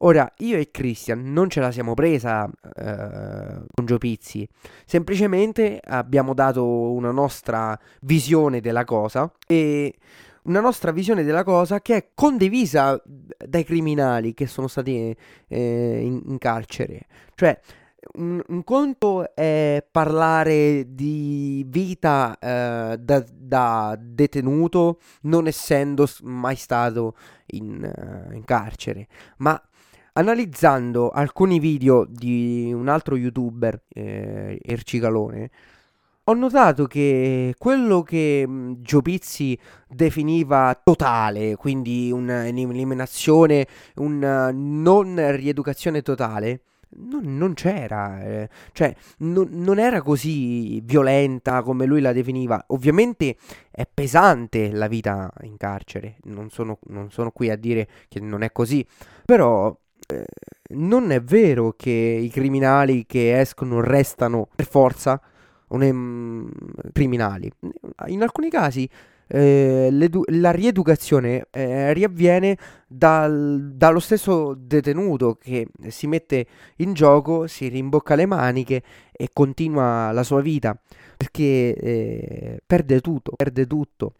Ora, 0.00 0.30
io 0.38 0.58
e 0.58 0.70
Christian 0.70 1.32
non 1.32 1.48
ce 1.48 1.60
la 1.60 1.70
siamo 1.70 1.94
presa 1.94 2.44
eh, 2.44 3.64
con 3.72 3.86
Gio 3.86 3.96
Pizzi, 3.96 4.46
semplicemente 4.84 5.80
abbiamo 5.82 6.34
dato 6.34 6.92
una 6.92 7.10
nostra 7.10 7.78
visione 8.02 8.60
della 8.60 8.84
cosa 8.84 9.32
e 9.46 9.94
una 10.42 10.60
nostra 10.60 10.92
visione 10.92 11.22
della 11.22 11.44
cosa 11.44 11.80
che 11.80 11.96
è 11.96 12.08
condivisa 12.14 13.00
dai 13.04 13.64
criminali 13.64 14.34
che 14.34 14.46
sono 14.46 14.68
stati 14.68 15.16
eh, 15.48 16.00
in, 16.02 16.22
in, 16.26 16.38
carcere. 16.38 17.06
Cioè, 17.34 17.58
un, 18.16 18.42
un, 18.48 18.64
conto 18.64 19.34
è 19.34 19.84
parlare 19.90 20.94
di 20.94 21.64
vita 21.66 22.36
eh, 22.38 22.98
da, 23.00 23.24
da, 23.32 23.98
detenuto 23.98 25.00
non 25.22 25.46
essendo 25.46 26.06
mai 26.22 26.54
stato 26.54 27.16
in, 27.46 27.82
uh, 27.82 28.32
in 28.32 28.44
carcere, 28.44 29.08
ma 29.38 29.60
analizzando 30.16 31.10
alcuni 31.10 31.58
video 31.58 32.06
di 32.08 32.72
un 32.72 32.88
altro 32.88 33.16
youtuber, 33.16 33.82
eh, 33.88 34.58
Ercicalone, 34.62 35.50
ho 36.24 36.34
notato 36.34 36.86
che 36.86 37.54
quello 37.56 38.02
che 38.02 38.44
mm, 38.46 38.72
Gio 38.78 39.02
Pizzi 39.02 39.56
definiva 39.86 40.78
totale, 40.82 41.54
quindi 41.56 42.10
un'eliminazione, 42.10 43.66
una 43.96 44.50
non 44.52 45.36
rieducazione 45.36 46.02
totale, 46.02 46.62
non, 46.98 47.36
non 47.36 47.52
c'era, 47.54 48.24
eh. 48.24 48.48
cioè 48.72 48.94
non, 49.18 49.48
non, 49.50 49.78
era 49.78 50.00
così 50.00 50.80
violenta 50.80 51.62
come 51.62 51.84
lui 51.84 52.00
la 52.00 52.12
definiva. 52.12 52.64
Ovviamente 52.68 53.36
è 53.70 53.86
pesante 53.92 54.72
la 54.72 54.88
vita 54.88 55.30
in 55.42 55.56
carcere, 55.58 56.16
non 56.24 56.48
sono, 56.48 56.78
non 56.86 57.10
sono 57.10 57.30
qui 57.30 57.50
a 57.50 57.56
dire 57.56 57.86
che 58.08 58.18
non 58.18 58.42
è 58.42 58.50
così, 58.50 58.84
però 59.24 59.76
eh, 60.06 60.24
non 60.74 61.10
è 61.10 61.20
vero 61.20 61.74
che 61.76 61.90
i 61.90 62.28
criminali 62.28 63.06
che 63.06 63.38
escono 63.38 63.80
restano 63.80 64.48
per 64.54 64.66
forza 64.66 65.20
un, 65.68 66.48
criminali. 66.92 67.50
In 68.06 68.22
alcuni 68.22 68.50
casi 68.50 68.88
eh, 69.28 69.88
la 69.90 70.50
rieducazione 70.52 71.46
eh, 71.50 71.92
riavviene 71.92 72.56
dal, 72.86 73.72
dallo 73.74 73.98
stesso 73.98 74.54
detenuto 74.56 75.34
che 75.34 75.66
si 75.88 76.06
mette 76.06 76.46
in 76.76 76.92
gioco, 76.92 77.46
si 77.46 77.68
rimbocca 77.68 78.14
le 78.14 78.26
maniche 78.26 78.82
e 79.12 79.28
continua 79.32 80.12
la 80.12 80.22
sua 80.22 80.40
vita 80.40 80.78
perché 81.16 81.74
eh, 81.74 82.60
perde 82.64 83.00
tutto, 83.00 83.32
perde 83.34 83.66
tutto. 83.66 84.14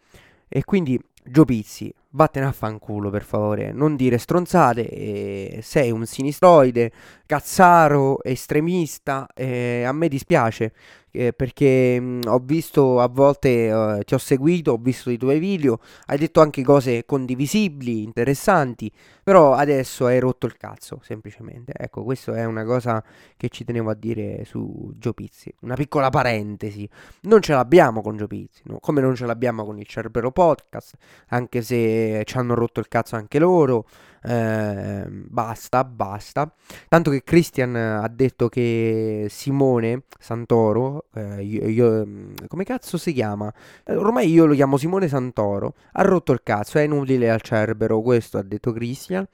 E 0.49 0.63
quindi 0.63 0.99
Gio 1.29 1.43
Pizzi, 1.45 1.93
vattene 2.11 2.45
a 2.45 2.51
fanculo 2.51 3.09
per 3.09 3.23
favore, 3.23 3.71
non 3.71 3.95
dire 3.95 4.17
stronzate, 4.17 4.89
eh, 4.89 5.59
sei 5.61 5.91
un 5.91 6.05
sinistroide, 6.05 6.91
cazzaro, 7.25 8.23
estremista, 8.23 9.27
eh, 9.35 9.83
a 9.83 9.91
me 9.91 10.07
dispiace 10.07 10.71
eh, 11.17 11.33
perché 11.33 11.99
mh, 11.99 12.21
ho 12.27 12.39
visto 12.39 12.99
a 12.99 13.07
volte, 13.07 13.67
eh, 13.67 14.03
ti 14.05 14.13
ho 14.13 14.17
seguito, 14.17 14.73
ho 14.73 14.77
visto 14.77 15.09
i 15.09 15.17
tuoi 15.17 15.39
video, 15.39 15.79
hai 16.05 16.17
detto 16.17 16.41
anche 16.41 16.63
cose 16.63 17.05
condivisibili, 17.05 18.03
interessanti, 18.03 18.91
però 19.23 19.53
adesso 19.53 20.05
hai 20.05 20.19
rotto 20.19 20.45
il 20.45 20.55
cazzo, 20.57 20.99
semplicemente. 21.03 21.73
Ecco, 21.75 22.03
questa 22.03 22.35
è 22.35 22.45
una 22.45 22.63
cosa 22.63 23.03
che 23.35 23.49
ci 23.49 23.63
tenevo 23.63 23.89
a 23.89 23.95
dire 23.95 24.45
su 24.45 24.93
Gio 24.97 25.13
Pizzi. 25.13 25.51
Una 25.61 25.75
piccola 25.75 26.09
parentesi. 26.09 26.87
Non 27.21 27.41
ce 27.41 27.53
l'abbiamo 27.53 28.01
con 28.01 28.15
Gio 28.15 28.27
Pizzi, 28.27 28.61
no? 28.65 28.79
come 28.79 29.01
non 29.01 29.15
ce 29.15 29.25
l'abbiamo 29.25 29.65
con 29.65 29.79
il 29.79 29.87
Cerbero 29.87 30.31
Podcast, 30.31 30.95
anche 31.29 31.61
se 31.61 32.21
ci 32.25 32.37
hanno 32.37 32.53
rotto 32.53 32.79
il 32.79 32.87
cazzo 32.87 33.15
anche 33.15 33.39
loro. 33.39 33.85
Eh, 34.23 35.05
basta, 35.09 35.83
basta. 35.83 36.51
Tanto 36.87 37.11
che 37.11 37.23
Christian 37.23 37.75
ha 37.75 38.07
detto 38.09 38.49
che 38.49 39.27
Simone 39.29 40.03
Santoro, 40.19 41.05
eh, 41.13 41.43
io, 41.43 41.67
io, 41.67 42.07
come 42.47 42.63
cazzo 42.63 42.97
si 42.97 43.13
chiama? 43.13 43.53
Eh, 43.85 43.95
ormai 43.95 44.29
io 44.29 44.45
lo 44.45 44.53
chiamo 44.53 44.77
Simone 44.77 45.07
Santoro. 45.07 45.75
Ha 45.93 46.01
rotto 46.01 46.33
il 46.33 46.41
cazzo, 46.43 46.77
è 46.79 46.81
inutile 46.81 47.29
al 47.29 47.41
Cerbero, 47.41 48.01
questo 48.01 48.37
ha 48.37 48.43
detto 48.43 48.71
Christian. 48.73 49.25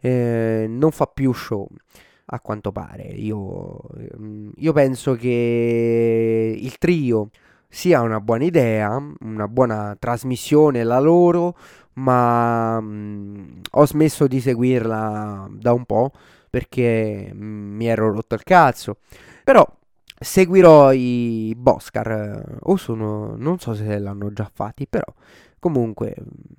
Eh, 0.00 0.66
non 0.68 0.92
fa 0.92 1.06
più 1.06 1.32
show 1.32 1.66
a 2.26 2.40
quanto 2.40 2.72
pare. 2.72 3.04
Io, 3.04 3.80
io, 4.56 4.72
penso 4.72 5.14
che 5.14 6.56
il 6.58 6.78
trio 6.78 7.30
sia 7.68 8.00
una 8.00 8.20
buona 8.20 8.44
idea, 8.44 9.02
una 9.20 9.48
buona 9.48 9.96
trasmissione 9.98 10.84
la 10.84 10.98
loro, 10.98 11.56
ma 11.94 12.80
mh, 12.80 12.86
mm, 12.86 13.60
ho 13.72 13.86
smesso 13.86 14.26
di 14.26 14.40
seguirla 14.40 15.48
da 15.50 15.72
un 15.72 15.84
po' 15.84 16.10
perché 16.50 17.30
mh, 17.32 17.44
mm, 17.44 17.76
mi 17.76 17.86
ero 17.86 18.12
rotto 18.12 18.34
il 18.34 18.42
cazzo. 18.42 18.98
Però 19.44 19.66
seguirò 20.18 20.92
i 20.92 21.54
Boscar, 21.56 22.58
o 22.62 22.76
sono, 22.76 23.34
non 23.36 23.58
so 23.58 23.74
se 23.74 23.98
l'hanno 23.98 24.32
già 24.32 24.50
fatti, 24.52 24.86
però 24.86 25.06
comunque 25.58 26.14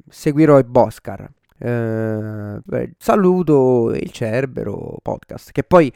seguirò 0.07 0.59
i 0.59 0.63
Boscar. 0.63 1.29
Eh, 1.59 2.59
beh, 2.63 2.93
saluto 2.97 3.91
il 3.93 4.11
Cerbero 4.11 4.97
podcast, 5.01 5.51
che 5.51 5.63
poi 5.63 5.91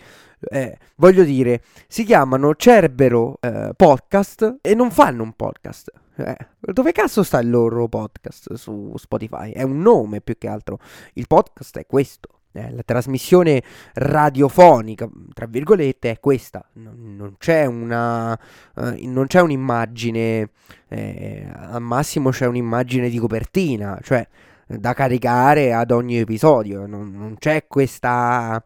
eh, 0.50 0.78
voglio 0.96 1.24
dire, 1.24 1.62
si 1.88 2.04
chiamano 2.04 2.56
Cerbero 2.56 3.38
eh, 3.40 3.72
podcast 3.76 4.58
e 4.62 4.74
non 4.76 4.92
fanno 4.92 5.24
un 5.24 5.34
podcast. 5.34 5.92
Eh, 6.16 6.38
dove 6.60 6.92
cazzo 6.92 7.24
sta 7.24 7.40
il 7.40 7.50
loro 7.50 7.88
podcast 7.88 8.54
su 8.54 8.94
Spotify? 8.96 9.52
È 9.52 9.64
un 9.64 9.82
nome 9.82 10.22
più 10.22 10.38
che 10.38 10.48
altro. 10.48 10.80
Il 11.14 11.28
podcast 11.28 11.78
è 11.78 11.86
questo. 11.86 12.30
Eh, 12.54 12.70
la 12.74 12.82
trasmissione 12.84 13.64
radiofonica, 13.94 15.10
tra 15.34 15.46
virgolette, 15.46 16.12
è 16.12 16.20
questa. 16.20 16.64
Non, 16.74 17.16
non 17.16 17.36
c'è 17.38 17.66
una. 17.66 18.38
Uh, 18.76 19.08
non 19.08 19.28
c'è 19.28 19.40
un'immagine. 19.40 20.50
Eh, 20.90 21.48
al 21.50 21.82
massimo 21.82 22.30
c'è 22.32 22.46
un'immagine 22.46 23.10
di 23.10 23.18
copertina, 23.18 23.98
cioè 24.04 24.28
da 24.68 24.94
caricare 24.94 25.74
ad 25.74 25.92
ogni 25.92 26.18
episodio. 26.20 26.86
Non, 26.86 27.12
non 27.14 27.36
c'è 27.38 27.68
questa. 27.68 28.62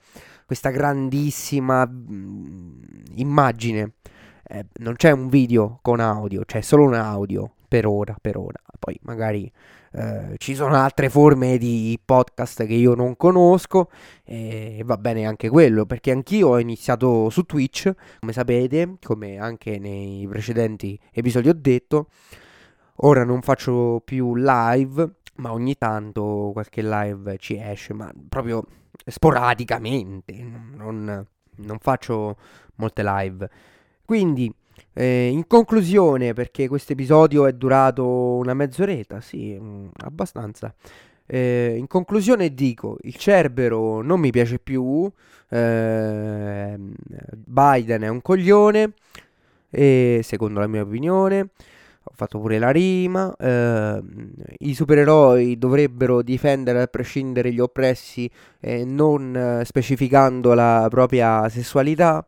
Questa 0.45 0.69
grandissima 0.69 1.85
mh, 1.85 2.13
mm, 2.13 2.81
immagine. 3.15 3.93
Eh, 4.47 4.65
non 4.75 4.95
c'è 4.95 5.11
un 5.11 5.27
video 5.27 5.79
con 5.81 5.99
audio, 5.99 6.43
c'è 6.45 6.61
solo 6.61 6.83
un 6.83 6.93
audio 6.93 7.51
per 7.67 7.85
ora, 7.87 8.15
per 8.19 8.37
ora. 8.37 8.61
Poi 8.79 8.97
magari 9.03 9.51
eh, 9.91 10.35
ci 10.37 10.55
sono 10.55 10.75
altre 10.75 11.09
forme 11.09 11.57
di 11.57 11.97
podcast 12.03 12.65
che 12.65 12.73
io 12.73 12.95
non 12.95 13.15
conosco 13.15 13.89
e 14.23 14.81
va 14.83 14.97
bene 14.97 15.25
anche 15.25 15.49
quello 15.49 15.85
perché 15.85 16.11
anch'io 16.11 16.49
ho 16.49 16.59
iniziato 16.59 17.29
su 17.29 17.43
Twitch, 17.43 17.91
come 18.19 18.33
sapete, 18.33 18.97
come 19.01 19.37
anche 19.37 19.79
nei 19.79 20.27
precedenti 20.27 20.99
episodi 21.11 21.49
ho 21.49 21.55
detto. 21.55 22.09
Ora 22.99 23.23
non 23.23 23.41
faccio 23.41 24.01
più 24.05 24.35
live, 24.35 25.15
ma 25.35 25.51
ogni 25.51 25.77
tanto 25.77 26.51
qualche 26.53 26.81
live 26.81 27.37
ci 27.37 27.59
esce, 27.59 27.93
ma 27.93 28.11
proprio 28.29 28.65
sporadicamente, 29.05 30.33
non, 30.75 31.25
non 31.55 31.77
faccio 31.79 32.37
molte 32.75 33.03
live. 33.03 33.49
Quindi 34.05 34.53
eh, 34.93 35.27
in 35.27 35.47
conclusione, 35.47 36.33
perché 36.33 36.67
questo 36.67 36.93
episodio 36.93 37.45
è 37.45 37.53
durato 37.53 38.05
una 38.35 38.53
mezz'oretta, 38.53 39.21
sì, 39.21 39.57
mm, 39.59 39.87
abbastanza. 40.05 40.73
Eh, 41.25 41.75
in 41.77 41.87
conclusione 41.87 42.53
dico, 42.53 42.97
il 43.01 43.15
Cerbero 43.15 44.01
non 44.01 44.19
mi 44.19 44.29
piace 44.31 44.59
più, 44.59 45.11
eh, 45.49 46.75
Biden 47.35 48.01
è 48.01 48.07
un 48.07 48.21
coglione, 48.21 48.93
secondo 49.69 50.59
la 50.59 50.67
mia 50.67 50.83
opinione, 50.83 51.49
ho 52.07 52.11
fatto 52.13 52.39
pure 52.39 52.59
la 52.59 52.69
rima, 52.69 53.35
eh, 53.35 53.99
i 54.59 54.75
supereroi 54.75 55.57
dovrebbero 55.57 56.21
difendere 56.21 56.83
a 56.83 56.87
prescindere 56.87 57.51
gli 57.51 57.59
oppressi 57.59 58.29
non 58.85 59.35
eh, 59.35 59.65
specificando 59.65 60.53
la 60.53 60.85
propria 60.89 61.49
sessualità. 61.49 62.25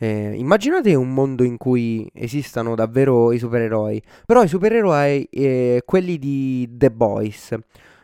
Eh, 0.00 0.32
immaginate 0.36 0.94
un 0.94 1.12
mondo 1.12 1.42
in 1.42 1.56
cui 1.56 2.08
esistano 2.14 2.74
davvero 2.74 3.32
i 3.32 3.38
supereroi, 3.38 4.02
però 4.24 4.42
i 4.44 4.48
supereroi, 4.48 5.28
eh, 5.30 5.82
quelli 5.84 6.18
di 6.18 6.68
The 6.72 6.90
Boys. 6.90 7.58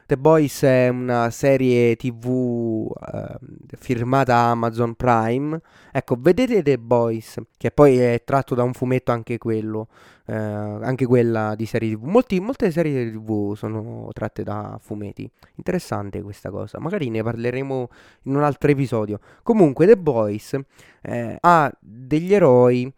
The 0.07 0.19
Boys 0.19 0.63
è 0.65 0.89
una 0.89 1.31
serie 1.31 1.97
tv 1.97 2.93
eh, 3.11 3.39
firmata 3.79 4.37
Amazon 4.37 4.95
Prime. 4.95 5.59
Ecco, 5.91 6.17
vedete 6.19 6.63
The 6.63 6.79
Boys, 6.79 7.41
che 7.57 7.71
poi 7.71 7.97
è 7.99 8.23
tratto 8.23 8.55
da 8.55 8.65
un 8.65 8.75
fumetto 8.75 9.13
anche 9.13 9.39
quello, 9.39 9.89
eh, 10.27 10.35
anche 10.35 11.07
quella 11.07 11.55
di 11.55 11.65
serie 11.65 11.95
tv. 11.95 12.05
Molti, 12.05 12.39
molte 12.39 12.71
serie 12.71 13.11
tv 13.13 13.55
sono 13.55 14.11
tratte 14.13 14.43
da 14.43 14.79
fumetti. 14.79 15.31
Interessante 15.55 16.21
questa 16.21 16.51
cosa. 16.51 16.79
Magari 16.79 17.09
ne 17.09 17.23
parleremo 17.23 17.89
in 18.25 18.37
un 18.37 18.43
altro 18.43 18.71
episodio. 18.71 19.21
Comunque, 19.43 19.87
The 19.87 19.97
Boys 19.97 20.59
eh, 21.01 21.39
ha 21.41 21.73
degli 21.81 22.35
eroi 22.35 22.93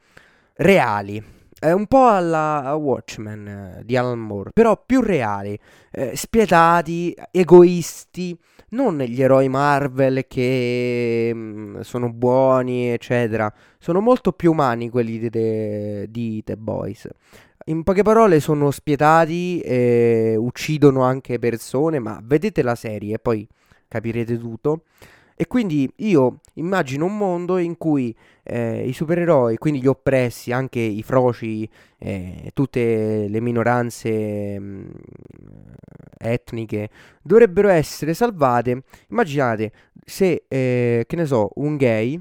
reali 0.54 1.22
è 1.58 1.72
un 1.72 1.86
po' 1.86 2.06
alla 2.06 2.74
Watchmen 2.74 3.48
eh, 3.48 3.82
di 3.84 3.96
Alan 3.96 4.18
Moore, 4.18 4.50
però 4.52 4.82
più 4.84 5.00
reali, 5.00 5.58
eh, 5.90 6.14
spietati, 6.14 7.16
egoisti, 7.30 8.38
non 8.70 8.98
gli 8.98 9.22
eroi 9.22 9.48
Marvel 9.48 10.26
che 10.28 11.32
mh, 11.32 11.38
mm, 11.38 11.80
sono 11.80 12.12
buoni, 12.12 12.90
eccetera. 12.90 13.52
Sono 13.78 14.00
molto 14.00 14.32
più 14.32 14.52
umani 14.52 14.90
quelli 14.90 15.18
di, 15.18 15.30
de, 15.30 16.10
di 16.10 16.42
The 16.44 16.56
Boys. 16.56 17.08
In 17.68 17.82
poche 17.84 18.02
parole 18.02 18.38
sono 18.38 18.70
spietati, 18.70 19.60
eh, 19.60 20.34
uccidono 20.38 21.02
anche 21.02 21.38
persone, 21.38 21.98
ma 21.98 22.20
vedete 22.22 22.62
la 22.62 22.74
serie 22.74 23.14
e 23.14 23.18
poi 23.18 23.48
capirete 23.88 24.38
tutto. 24.38 24.82
E 25.38 25.46
quindi 25.46 25.90
io 25.96 26.40
immagino 26.54 27.04
un 27.04 27.16
mondo 27.18 27.58
in 27.58 27.76
cui 27.76 28.16
eh, 28.42 28.88
i 28.88 28.94
supereroi, 28.94 29.58
quindi 29.58 29.82
gli 29.82 29.86
oppressi, 29.86 30.50
anche 30.50 30.80
i 30.80 31.02
froci, 31.02 31.68
eh, 31.98 32.50
tutte 32.54 33.28
le 33.28 33.40
minoranze 33.40 34.58
mh, 34.58 34.64
mm, 34.64 34.88
etniche, 36.16 36.88
dovrebbero 37.22 37.68
essere 37.68 38.14
salvate. 38.14 38.82
Immaginate 39.10 39.72
se, 40.02 40.44
eh, 40.48 41.04
che 41.06 41.16
ne 41.16 41.26
so, 41.26 41.50
un 41.56 41.76
gay, 41.76 42.18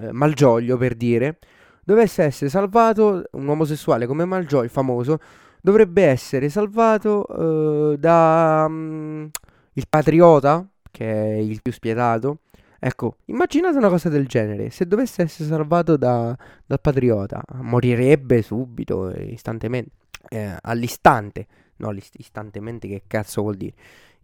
eh, 0.00 0.10
Malgioglio 0.10 0.76
per 0.76 0.96
dire, 0.96 1.38
dovesse 1.84 2.24
essere 2.24 2.50
salvato, 2.50 3.22
un 3.30 3.48
omosessuale 3.48 4.06
come 4.06 4.24
Malgioglio, 4.24 4.68
famoso, 4.68 5.20
dovrebbe 5.60 6.04
essere 6.04 6.48
salvato 6.48 7.92
eh, 7.92 7.98
da 7.98 8.64
um, 8.68 9.30
il 9.74 9.86
patriota, 9.88 10.66
che 10.90 11.12
è 11.12 11.36
il 11.36 11.60
più 11.62 11.72
spietato, 11.72 12.38
Ecco, 12.86 13.16
immaginate 13.24 13.78
una 13.78 13.88
cosa 13.88 14.08
del 14.08 14.28
genere, 14.28 14.70
se 14.70 14.86
dovesse 14.86 15.22
essere 15.22 15.48
salvato 15.48 15.96
da, 15.96 16.38
dal 16.64 16.80
patriota, 16.80 17.42
morirebbe 17.54 18.42
subito, 18.42 19.10
istantemente, 19.10 19.90
eh, 20.28 20.56
all'istante, 20.62 21.48
no, 21.78 21.92
istantemente 22.12 22.86
che 22.86 23.02
cazzo 23.08 23.42
vuol 23.42 23.56
dire? 23.56 23.74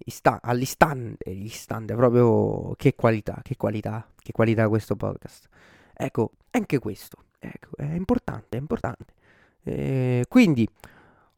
Ista- 0.04 0.38
all'istante, 0.40 1.28
istante, 1.28 1.96
proprio 1.96 2.74
che 2.76 2.94
qualità, 2.94 3.40
che 3.42 3.56
qualità, 3.56 4.06
che 4.16 4.30
qualità 4.30 4.68
questo 4.68 4.94
podcast. 4.94 5.48
Ecco, 5.92 6.30
anche 6.52 6.78
questo, 6.78 7.16
ecco, 7.40 7.70
è 7.76 7.94
importante, 7.94 8.58
è 8.58 8.60
importante. 8.60 9.12
Eh, 9.64 10.24
quindi, 10.28 10.68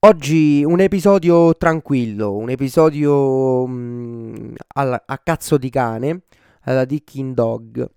oggi 0.00 0.62
un 0.62 0.78
episodio 0.78 1.56
tranquillo, 1.56 2.34
un 2.34 2.50
episodio 2.50 3.66
mh, 3.66 3.72
mm, 3.72 4.54
alla, 4.74 5.02
a 5.06 5.16
cazzo 5.16 5.56
di 5.56 5.70
cane 5.70 6.20
alla 6.64 6.84
Dicking 6.84 7.34
Dog. 7.34 7.88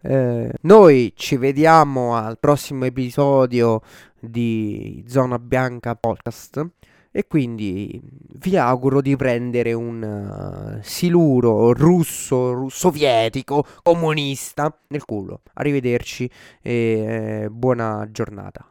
Eh, 0.00 0.52
noi 0.60 1.12
ci 1.16 1.36
vediamo 1.36 2.14
al 2.14 2.38
prossimo 2.38 2.84
episodio 2.84 3.80
di 4.20 5.04
Zona 5.08 5.38
Bianca 5.38 5.96
Podcast 5.96 6.64
e 7.10 7.26
quindi 7.26 8.00
vi 8.36 8.56
auguro 8.56 9.00
di 9.00 9.16
prendere 9.16 9.72
un 9.72 10.78
uh, 10.78 10.78
siluro 10.82 11.72
russo, 11.72 12.52
ru- 12.52 12.70
sovietico, 12.70 13.64
comunista 13.82 14.72
nel 14.88 15.04
culo. 15.04 15.40
Arrivederci 15.54 16.30
e 16.62 17.42
eh, 17.44 17.50
buona 17.50 18.06
giornata. 18.12 18.64